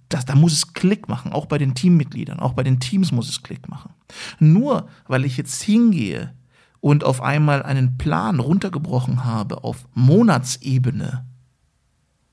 das, 0.09 0.25
da 0.25 0.35
muss 0.35 0.53
es 0.53 0.73
Klick 0.73 1.07
machen, 1.09 1.33
auch 1.33 1.45
bei 1.47 1.57
den 1.57 1.75
Teammitgliedern, 1.75 2.39
auch 2.39 2.53
bei 2.53 2.63
den 2.63 2.79
Teams 2.79 3.11
muss 3.11 3.29
es 3.29 3.43
Klick 3.43 3.67
machen. 3.67 3.93
Nur 4.39 4.87
weil 5.07 5.25
ich 5.25 5.37
jetzt 5.37 5.61
hingehe 5.61 6.33
und 6.79 7.03
auf 7.03 7.21
einmal 7.21 7.63
einen 7.63 7.97
Plan 7.97 8.39
runtergebrochen 8.39 9.25
habe 9.25 9.63
auf 9.63 9.87
Monatsebene, 9.93 11.25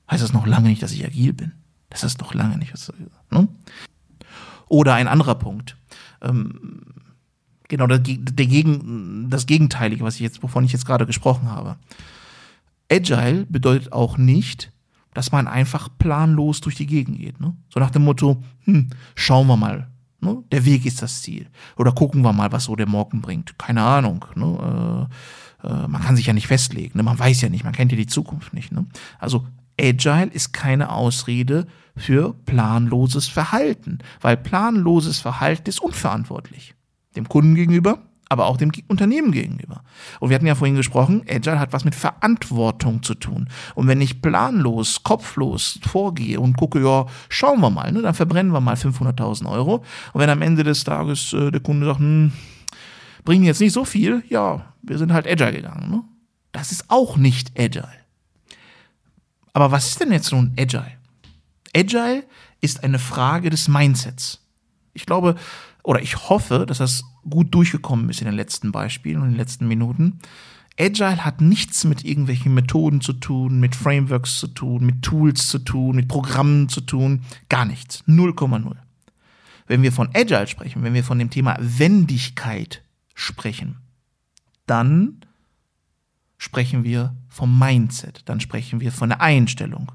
heißt 0.09 0.23
das 0.23 0.33
noch 0.33 0.45
lange 0.45 0.69
nicht, 0.69 0.83
dass 0.83 0.91
ich 0.91 1.05
agil 1.05 1.33
bin. 1.33 1.51
Das 1.89 2.03
ist 2.03 2.21
noch 2.21 2.33
lange 2.33 2.57
nicht. 2.57 2.73
Ne? 3.31 3.47
Oder 4.73 4.95
ein 4.95 5.07
anderer 5.07 5.35
Punkt. 5.35 5.77
Ähm, 6.23 6.81
genau, 7.67 7.85
der, 7.85 7.99
der 7.99 8.47
Gegen, 8.47 9.29
das 9.29 9.45
Gegenteilige, 9.45 10.03
was 10.03 10.15
ich 10.15 10.21
jetzt, 10.21 10.41
wovon 10.41 10.63
ich 10.65 10.71
jetzt 10.73 10.87
gerade 10.87 11.05
gesprochen 11.05 11.47
habe. 11.47 11.75
Agile 12.91 13.45
bedeutet 13.45 13.93
auch 13.93 14.17
nicht, 14.17 14.71
dass 15.13 15.31
man 15.31 15.47
einfach 15.47 15.89
planlos 15.99 16.59
durch 16.59 16.73
die 16.73 16.87
Gegend 16.87 17.19
geht. 17.19 17.39
Ne? 17.39 17.55
So 17.71 17.79
nach 17.79 17.91
dem 17.91 18.03
Motto, 18.03 18.41
hm, 18.63 18.89
schauen 19.13 19.45
wir 19.45 19.57
mal. 19.57 19.91
Ne? 20.21 20.43
Der 20.51 20.65
Weg 20.65 20.87
ist 20.87 21.03
das 21.03 21.21
Ziel. 21.21 21.45
Oder 21.77 21.91
gucken 21.91 22.23
wir 22.23 22.33
mal, 22.33 22.51
was 22.51 22.63
so 22.63 22.75
der 22.75 22.89
Morgen 22.89 23.21
bringt. 23.21 23.59
Keine 23.59 23.83
Ahnung. 23.83 24.25
Ne? 24.33 25.07
Äh, 25.61 25.67
äh, 25.67 25.87
man 25.87 26.01
kann 26.01 26.15
sich 26.15 26.25
ja 26.25 26.33
nicht 26.33 26.47
festlegen. 26.47 26.97
Ne? 26.97 27.03
Man 27.03 27.19
weiß 27.19 27.41
ja 27.41 27.49
nicht, 27.49 27.63
man 27.63 27.73
kennt 27.73 27.91
ja 27.91 27.97
die 27.97 28.07
Zukunft 28.07 28.55
nicht. 28.55 28.71
Ne? 28.71 28.87
Also 29.19 29.45
Agile 29.79 30.29
ist 30.31 30.53
keine 30.53 30.91
Ausrede 30.91 31.67
für 31.95 32.33
planloses 32.45 33.27
Verhalten, 33.27 33.99
weil 34.21 34.37
planloses 34.37 35.19
Verhalten 35.19 35.69
ist 35.69 35.81
unverantwortlich. 35.81 36.75
Dem 37.15 37.29
Kunden 37.29 37.55
gegenüber, 37.55 37.99
aber 38.29 38.47
auch 38.47 38.57
dem 38.57 38.71
Unternehmen 38.87 39.31
gegenüber. 39.31 39.83
Und 40.19 40.29
wir 40.29 40.35
hatten 40.35 40.47
ja 40.47 40.55
vorhin 40.55 40.75
gesprochen, 40.75 41.23
Agile 41.29 41.59
hat 41.59 41.71
was 41.71 41.85
mit 41.85 41.93
Verantwortung 41.93 43.03
zu 43.03 43.13
tun. 43.13 43.47
Und 43.75 43.87
wenn 43.87 44.01
ich 44.01 44.21
planlos, 44.21 45.03
kopflos 45.03 45.79
vorgehe 45.87 46.39
und 46.39 46.57
gucke, 46.57 46.83
ja, 46.83 47.05
schauen 47.29 47.61
wir 47.61 47.69
mal, 47.69 47.91
ne, 47.91 48.01
dann 48.01 48.15
verbrennen 48.15 48.51
wir 48.51 48.61
mal 48.61 48.75
500.000 48.75 49.49
Euro. 49.51 49.83
Und 50.13 50.21
wenn 50.21 50.29
am 50.29 50.41
Ende 50.41 50.63
des 50.63 50.83
Tages 50.83 51.33
äh, 51.33 51.51
der 51.51 51.61
Kunde 51.61 51.85
sagt, 51.85 51.99
hm, 51.99 52.31
bringen 53.23 53.43
jetzt 53.43 53.61
nicht 53.61 53.73
so 53.73 53.85
viel, 53.85 54.23
ja, 54.29 54.65
wir 54.81 54.97
sind 54.97 55.13
halt 55.13 55.27
Agile 55.27 55.53
gegangen. 55.53 55.89
Ne? 55.89 56.03
Das 56.51 56.71
ist 56.71 56.89
auch 56.89 57.17
nicht 57.17 57.57
Agile. 57.57 58.02
Aber 59.53 59.71
was 59.71 59.87
ist 59.87 60.01
denn 60.01 60.11
jetzt 60.11 60.31
nun 60.31 60.53
Agile? 60.57 60.91
Agile 61.75 62.23
ist 62.61 62.83
eine 62.83 62.99
Frage 62.99 63.49
des 63.49 63.67
Mindsets. 63.67 64.39
Ich 64.93 65.05
glaube, 65.05 65.35
oder 65.83 66.01
ich 66.01 66.29
hoffe, 66.29 66.65
dass 66.65 66.79
das 66.79 67.03
gut 67.29 67.53
durchgekommen 67.53 68.09
ist 68.09 68.21
in 68.21 68.25
den 68.25 68.35
letzten 68.35 68.71
Beispielen 68.71 69.17
und 69.17 69.23
in 69.23 69.31
den 69.31 69.37
letzten 69.39 69.67
Minuten. 69.67 70.19
Agile 70.79 71.23
hat 71.23 71.41
nichts 71.41 71.83
mit 71.83 72.03
irgendwelchen 72.03 72.53
Methoden 72.53 73.01
zu 73.01 73.13
tun, 73.13 73.59
mit 73.59 73.75
Frameworks 73.75 74.39
zu 74.39 74.47
tun, 74.47 74.85
mit 74.85 75.03
Tools 75.03 75.47
zu 75.47 75.59
tun, 75.59 75.95
mit 75.95 76.07
Programmen 76.07 76.67
zu 76.67 76.81
tun. 76.81 77.21
Gar 77.49 77.65
nichts. 77.65 78.03
0,0. 78.07 78.75
Wenn 79.67 79.83
wir 79.83 79.91
von 79.91 80.09
Agile 80.13 80.47
sprechen, 80.47 80.83
wenn 80.83 80.93
wir 80.93 81.03
von 81.03 81.19
dem 81.19 81.29
Thema 81.29 81.57
Wendigkeit 81.59 82.83
sprechen, 83.13 83.77
dann 84.65 85.25
sprechen 86.43 86.83
wir 86.83 87.15
vom 87.29 87.57
Mindset, 87.57 88.23
dann 88.25 88.41
sprechen 88.41 88.81
wir 88.81 88.91
von 88.91 89.07
der 89.07 89.21
Einstellung 89.21 89.93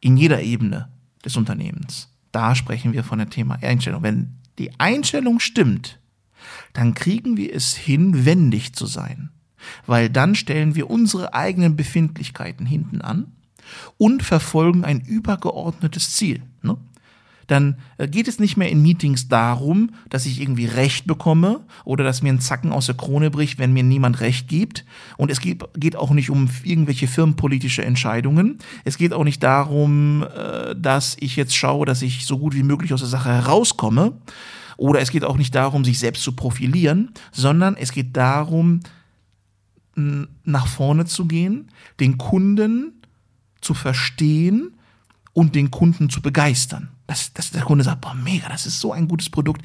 in 0.00 0.16
jeder 0.16 0.40
Ebene 0.40 0.88
des 1.22 1.36
Unternehmens. 1.36 2.08
Da 2.32 2.54
sprechen 2.54 2.94
wir 2.94 3.04
von 3.04 3.18
dem 3.18 3.28
Thema 3.28 3.58
Einstellung. 3.60 4.02
Wenn 4.02 4.36
die 4.58 4.80
Einstellung 4.80 5.38
stimmt, 5.38 6.00
dann 6.72 6.94
kriegen 6.94 7.36
wir 7.36 7.54
es 7.54 7.76
hin, 7.76 8.24
wendig 8.24 8.72
zu 8.72 8.86
sein. 8.86 9.28
Weil 9.86 10.08
dann 10.08 10.34
stellen 10.34 10.76
wir 10.76 10.88
unsere 10.88 11.34
eigenen 11.34 11.76
Befindlichkeiten 11.76 12.64
hinten 12.64 13.02
an 13.02 13.32
und 13.98 14.22
verfolgen 14.22 14.82
ein 14.82 15.00
übergeordnetes 15.00 16.12
Ziel. 16.12 16.42
Ne? 16.62 16.78
Dann 17.46 17.76
äh, 17.98 18.08
geht 18.08 18.28
es 18.28 18.38
nicht 18.38 18.56
mehr 18.56 18.70
in 18.70 18.82
Meetings 18.82 19.28
darum, 19.28 19.90
dass 20.08 20.26
ich 20.26 20.40
irgendwie 20.40 20.66
Recht 20.66 21.06
bekomme 21.06 21.60
oder 21.84 22.04
dass 22.04 22.22
mir 22.22 22.32
ein 22.32 22.40
Zacken 22.40 22.72
aus 22.72 22.86
der 22.86 22.96
Krone 22.96 23.30
bricht, 23.30 23.58
wenn 23.58 23.72
mir 23.72 23.82
niemand 23.82 24.20
Recht 24.20 24.48
gibt. 24.48 24.84
Und 25.16 25.30
es 25.30 25.40
geht, 25.40 25.96
auch 25.96 26.10
nicht 26.10 26.30
um 26.30 26.48
irgendwelche 26.64 27.06
firmenpolitische 27.06 27.84
Entscheidungen. 27.84 28.58
Es 28.84 28.98
geht 28.98 29.12
auch 29.12 29.24
nicht 29.24 29.42
darum, 29.42 30.24
äh, 30.24 30.74
dass 30.76 31.16
ich 31.20 31.36
jetzt 31.36 31.56
schaue, 31.56 31.86
dass 31.86 32.02
ich 32.02 32.26
so 32.26 32.38
gut 32.38 32.54
wie 32.54 32.62
möglich 32.62 32.92
aus 32.92 33.00
der 33.00 33.08
Sache 33.08 33.30
herauskomme, 33.30 34.12
oder 34.78 35.00
es 35.00 35.10
geht 35.10 35.24
auch 35.24 35.38
nicht 35.38 35.54
darum, 35.54 35.86
sich 35.86 35.98
selbst 35.98 36.22
zu 36.22 36.32
profilieren, 36.32 37.12
sondern 37.32 37.76
es 37.76 37.92
geht 37.92 38.14
darum, 38.14 38.80
nach 39.96 40.66
vorne 40.66 41.06
zu 41.06 41.26
gehen, 41.26 41.70
den 42.00 42.18
Kunden 42.18 43.00
zu 43.60 43.72
verstehen 43.72 44.74
und 45.32 45.54
den 45.54 45.70
Kunden 45.70 46.10
zu 46.10 46.20
begeistern. 46.20 46.90
Dass, 47.06 47.32
dass 47.32 47.50
der 47.50 47.62
Kunde 47.62 47.84
sagt, 47.84 48.00
boah, 48.00 48.14
mega, 48.14 48.48
das 48.48 48.66
ist 48.66 48.80
so 48.80 48.92
ein 48.92 49.08
gutes 49.08 49.30
Produkt. 49.30 49.64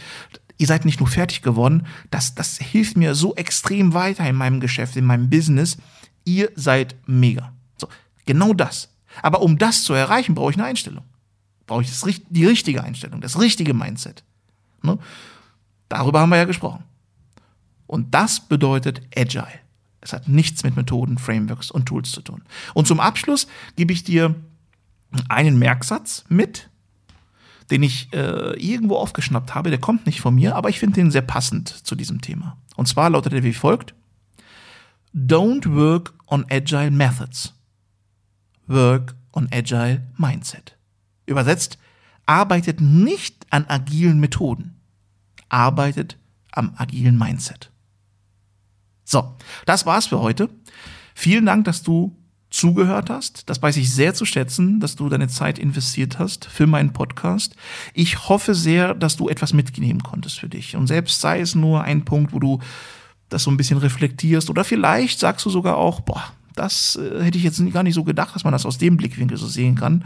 Ihr 0.58 0.68
seid 0.68 0.86
nicht 0.86 1.00
nur 1.00 1.10
fertig 1.10 1.42
geworden, 1.42 1.88
das, 2.12 2.36
das 2.36 2.58
hilft 2.60 2.96
mir 2.96 3.16
so 3.16 3.36
extrem 3.36 3.94
weiter 3.94 4.28
in 4.30 4.36
meinem 4.36 4.60
Geschäft, 4.60 4.96
in 4.96 5.06
meinem 5.06 5.30
Business. 5.30 5.78
Ihr 6.24 6.52
seid 6.56 6.96
mega. 7.08 7.52
So, 7.78 7.88
genau 8.26 8.54
das. 8.54 8.90
Aber 9.22 9.42
um 9.42 9.58
das 9.58 9.84
zu 9.84 9.94
erreichen, 9.94 10.36
brauche 10.36 10.52
ich 10.52 10.58
eine 10.58 10.68
Einstellung. 10.68 11.04
Brauche 11.66 11.82
ich 11.82 11.90
das, 11.90 12.06
die 12.30 12.46
richtige 12.46 12.84
Einstellung, 12.84 13.22
das 13.22 13.40
richtige 13.40 13.74
Mindset. 13.74 14.24
Ne? 14.84 15.00
Darüber 15.90 16.22
haben 16.22 16.30
wir 16.30 16.38
ja 16.38 16.46
gesprochen. 16.46 16.84
Und 17.88 18.14
das 18.14 18.40
bedeutet 18.40 19.02
Agile. 19.16 19.60
Es 20.00 20.14
hat 20.14 20.28
nichts 20.28 20.64
mit 20.64 20.76
Methoden, 20.76 21.18
Frameworks 21.18 21.70
und 21.70 21.86
Tools 21.86 22.12
zu 22.12 22.22
tun. 22.22 22.42
Und 22.74 22.88
zum 22.88 23.00
Abschluss 23.00 23.48
gebe 23.76 23.94
ich 23.94 24.04
dir 24.04 24.36
einen 25.30 25.60
Merksatz 25.60 26.24
mit, 26.30 26.70
den 27.72 27.84
ich 27.84 28.14
äh, 28.14 28.54
irgendwo 28.60 28.98
aufgeschnappt 28.98 29.56
habe. 29.56 29.70
Der 29.70 29.80
kommt 29.80 30.06
nicht 30.06 30.22
von 30.22 30.36
mir, 30.36 30.56
aber 30.56 30.70
ich 30.70 30.80
finde 30.80 30.96
den 30.96 31.10
sehr 31.10 31.22
passend 31.22 31.70
zu 31.70 31.96
diesem 31.96 32.22
Thema. 32.22 32.58
Und 32.76 32.88
zwar 32.88 33.10
lautet 33.10 33.34
er 33.34 33.44
wie 33.44 33.54
folgt. 33.54 33.96
Don't 35.16 35.74
work 35.74 36.14
on 36.28 36.46
agile 36.50 36.92
methods. 36.92 37.54
Work 38.68 39.16
on 39.32 39.48
agile 39.52 40.06
mindset. 40.18 40.78
Übersetzt, 41.26 41.78
arbeitet 42.26 42.82
nicht 42.82 43.46
an 43.50 43.66
agilen 43.68 44.20
Methoden, 44.20 44.76
arbeitet 45.50 46.18
am 46.52 46.74
agilen 46.78 47.18
Mindset. 47.18 47.72
So, 49.04 49.36
das 49.66 49.86
war's 49.86 50.08
für 50.08 50.20
heute. 50.20 50.50
Vielen 51.14 51.46
Dank, 51.46 51.66
dass 51.66 51.84
du 51.84 52.16
zugehört 52.52 53.10
hast. 53.10 53.50
Das 53.50 53.62
weiß 53.62 53.78
ich 53.78 53.92
sehr 53.92 54.14
zu 54.14 54.26
schätzen, 54.26 54.80
dass 54.80 54.96
du 54.96 55.10
deine 55.10 55.30
Zeit 55.30 55.58
investiert 55.58 56.20
hast 56.20 56.46
für 56.46 56.68
meinen 56.68 56.94
Podcast. 56.94 57.56
Ich 57.94 58.30
hoffe 58.30 58.54
sehr, 58.54 58.94
dass 58.94 59.16
du 59.16 59.30
etwas 59.30 59.54
mitnehmen 59.54 60.04
konntest 60.04 60.40
für 60.40 60.50
dich. 60.50 60.76
Und 60.76 60.88
selbst 60.88 61.22
sei 61.22 61.40
es 61.40 61.56
nur 61.56 61.82
ein 61.84 62.06
Punkt, 62.06 62.34
wo 62.34 62.40
du 62.40 62.60
das 63.30 63.44
so 63.44 63.52
ein 63.52 63.58
bisschen 63.58 63.78
reflektierst 63.78 64.50
oder 64.50 64.64
vielleicht 64.64 65.20
sagst 65.20 65.46
du 65.46 65.50
sogar 65.50 65.78
auch, 65.78 66.02
boah, 66.02 66.34
das 66.56 66.96
äh, 66.96 67.24
hätte 67.24 67.38
ich 67.38 67.44
jetzt 67.44 67.62
gar 67.74 67.84
nicht 67.84 67.96
so 67.96 68.04
gedacht, 68.04 68.36
dass 68.36 68.44
man 68.44 68.54
das 68.54 68.66
aus 68.66 68.78
dem 68.78 68.98
Blickwinkel 68.98 69.38
so 69.38 69.48
sehen 69.48 69.76
kann. 69.76 70.06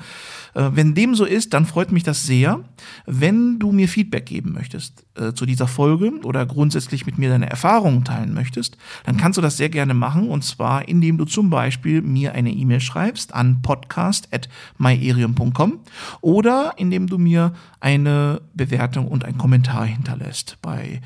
Äh, 0.54 0.72
wenn 0.74 0.96
dem 0.96 1.16
so 1.16 1.26
ist, 1.26 1.54
dann 1.54 1.66
freut 1.66 1.92
mich 1.92 2.04
das 2.04 2.26
sehr. 2.26 2.62
Wenn 3.06 3.60
du 3.60 3.72
mir 3.72 3.88
Feedback 3.88 4.26
geben 4.26 4.54
möchtest 4.54 5.06
äh, 5.16 5.34
zu 5.34 5.46
dieser 5.46 5.68
Folge 5.68 6.12
oder 6.24 6.46
grundsätzlich 6.46 7.06
mit 7.06 7.18
mir 7.18 7.30
deine 7.30 7.50
Erfahrungen 7.50 8.04
teilen 8.04 8.34
möchtest, 8.34 8.78
dann 9.06 9.18
kannst 9.18 9.38
du 9.38 9.42
das 9.42 9.58
sehr 9.58 9.70
gerne 9.70 9.94
machen 9.94 10.30
und 10.30 10.44
zwar 10.44 10.88
indem 10.88 11.18
du 11.18 11.26
zum 11.26 11.50
Beispiel 11.50 12.02
mir 12.02 12.34
eine 12.34 12.52
E-Mail 12.52 12.80
schreibst 12.80 13.34
an 13.34 13.62
podcast@myerium.com 13.62 15.80
oder 16.22 16.74
indem 16.78 17.08
du 17.08 17.18
mir 17.18 17.54
eine 17.80 18.42
Bewertung 18.54 19.08
und 19.08 19.26
einen 19.26 19.38
Kommentar 19.38 19.86
hinterlässt 19.86 20.58
bei 20.62 21.02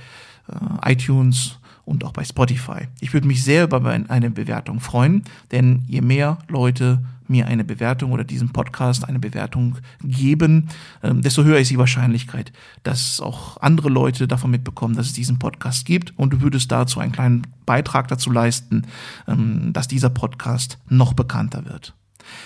äh, 0.47 0.91
iTunes 0.91 1.58
und 1.89 2.03
auch 2.05 2.13
bei 2.13 2.23
Spotify. 2.23 2.87
Ich 3.01 3.13
würde 3.13 3.27
mich 3.27 3.43
sehr 3.43 3.63
über 3.63 3.83
eine 3.83 4.29
Bewertung 4.29 4.79
freuen, 4.79 5.23
denn 5.51 5.83
je 5.87 6.01
mehr 6.01 6.37
Leute 6.47 7.03
mir 7.27 7.47
eine 7.47 7.63
Bewertung 7.63 8.11
oder 8.11 8.23
diesem 8.23 8.49
Podcast 8.49 9.07
eine 9.07 9.19
Bewertung 9.19 9.77
geben, 10.03 10.69
ähm, 11.03 11.21
desto 11.21 11.43
höher 11.43 11.59
ist 11.59 11.71
die 11.71 11.77
Wahrscheinlichkeit, 11.77 12.51
dass 12.83 13.19
auch 13.19 13.57
andere 13.57 13.89
Leute 13.89 14.27
davon 14.27 14.51
mitbekommen, 14.51 14.95
dass 14.95 15.07
es 15.07 15.13
diesen 15.13 15.39
Podcast 15.39 15.85
gibt 15.85 16.17
und 16.17 16.33
du 16.33 16.41
würdest 16.41 16.71
dazu 16.71 16.99
einen 16.99 17.11
kleinen 17.11 17.47
Beitrag 17.65 18.07
dazu 18.07 18.31
leisten, 18.31 18.83
ähm, 19.27 19.73
dass 19.73 19.87
dieser 19.87 20.09
Podcast 20.09 20.77
noch 20.89 21.13
bekannter 21.13 21.65
wird. 21.65 21.93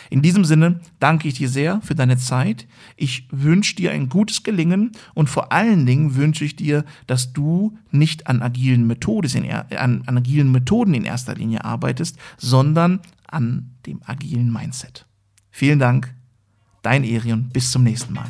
In 0.10 0.22
diesem 0.22 0.46
Sinne 0.46 0.80
danke 1.00 1.28
ich 1.28 1.36
dir 1.36 1.50
sehr 1.50 1.82
für 1.82 1.96
deine 1.96 2.18
Zeit. 2.18 2.68
Ich 2.96 3.28
wünsche 3.32 3.76
dir 3.76 3.92
ein 3.92 4.10
gutes 4.10 4.44
Gelingen 4.44 4.92
und 5.14 5.30
vor 5.30 5.52
allen 5.52 5.86
Dingen 5.86 6.16
wünsche 6.16 6.46
ich 6.46 6.56
dir, 6.56 6.86
dass 7.08 7.34
du 7.34 7.78
nicht 7.92 8.28
an 8.28 8.42
agilen, 8.42 8.88
Methoden 8.88 9.44
in, 9.44 9.52
an, 9.52 10.04
an 10.06 10.18
agilen 10.18 10.52
Methoden 10.52 10.94
in 10.94 11.06
erster 11.06 11.36
Linie 11.36 11.64
arbeitest, 11.66 12.18
sondern 12.38 13.00
an 13.28 13.72
dem 13.86 14.02
agilen 14.06 14.52
Mindset. 14.52 15.06
Vielen 15.52 15.80
Dank, 15.80 16.14
dein 16.82 17.04
Erion, 17.04 17.50
bis 17.50 17.72
zum 17.72 17.84
nächsten 17.84 18.14
Mal. 18.14 18.30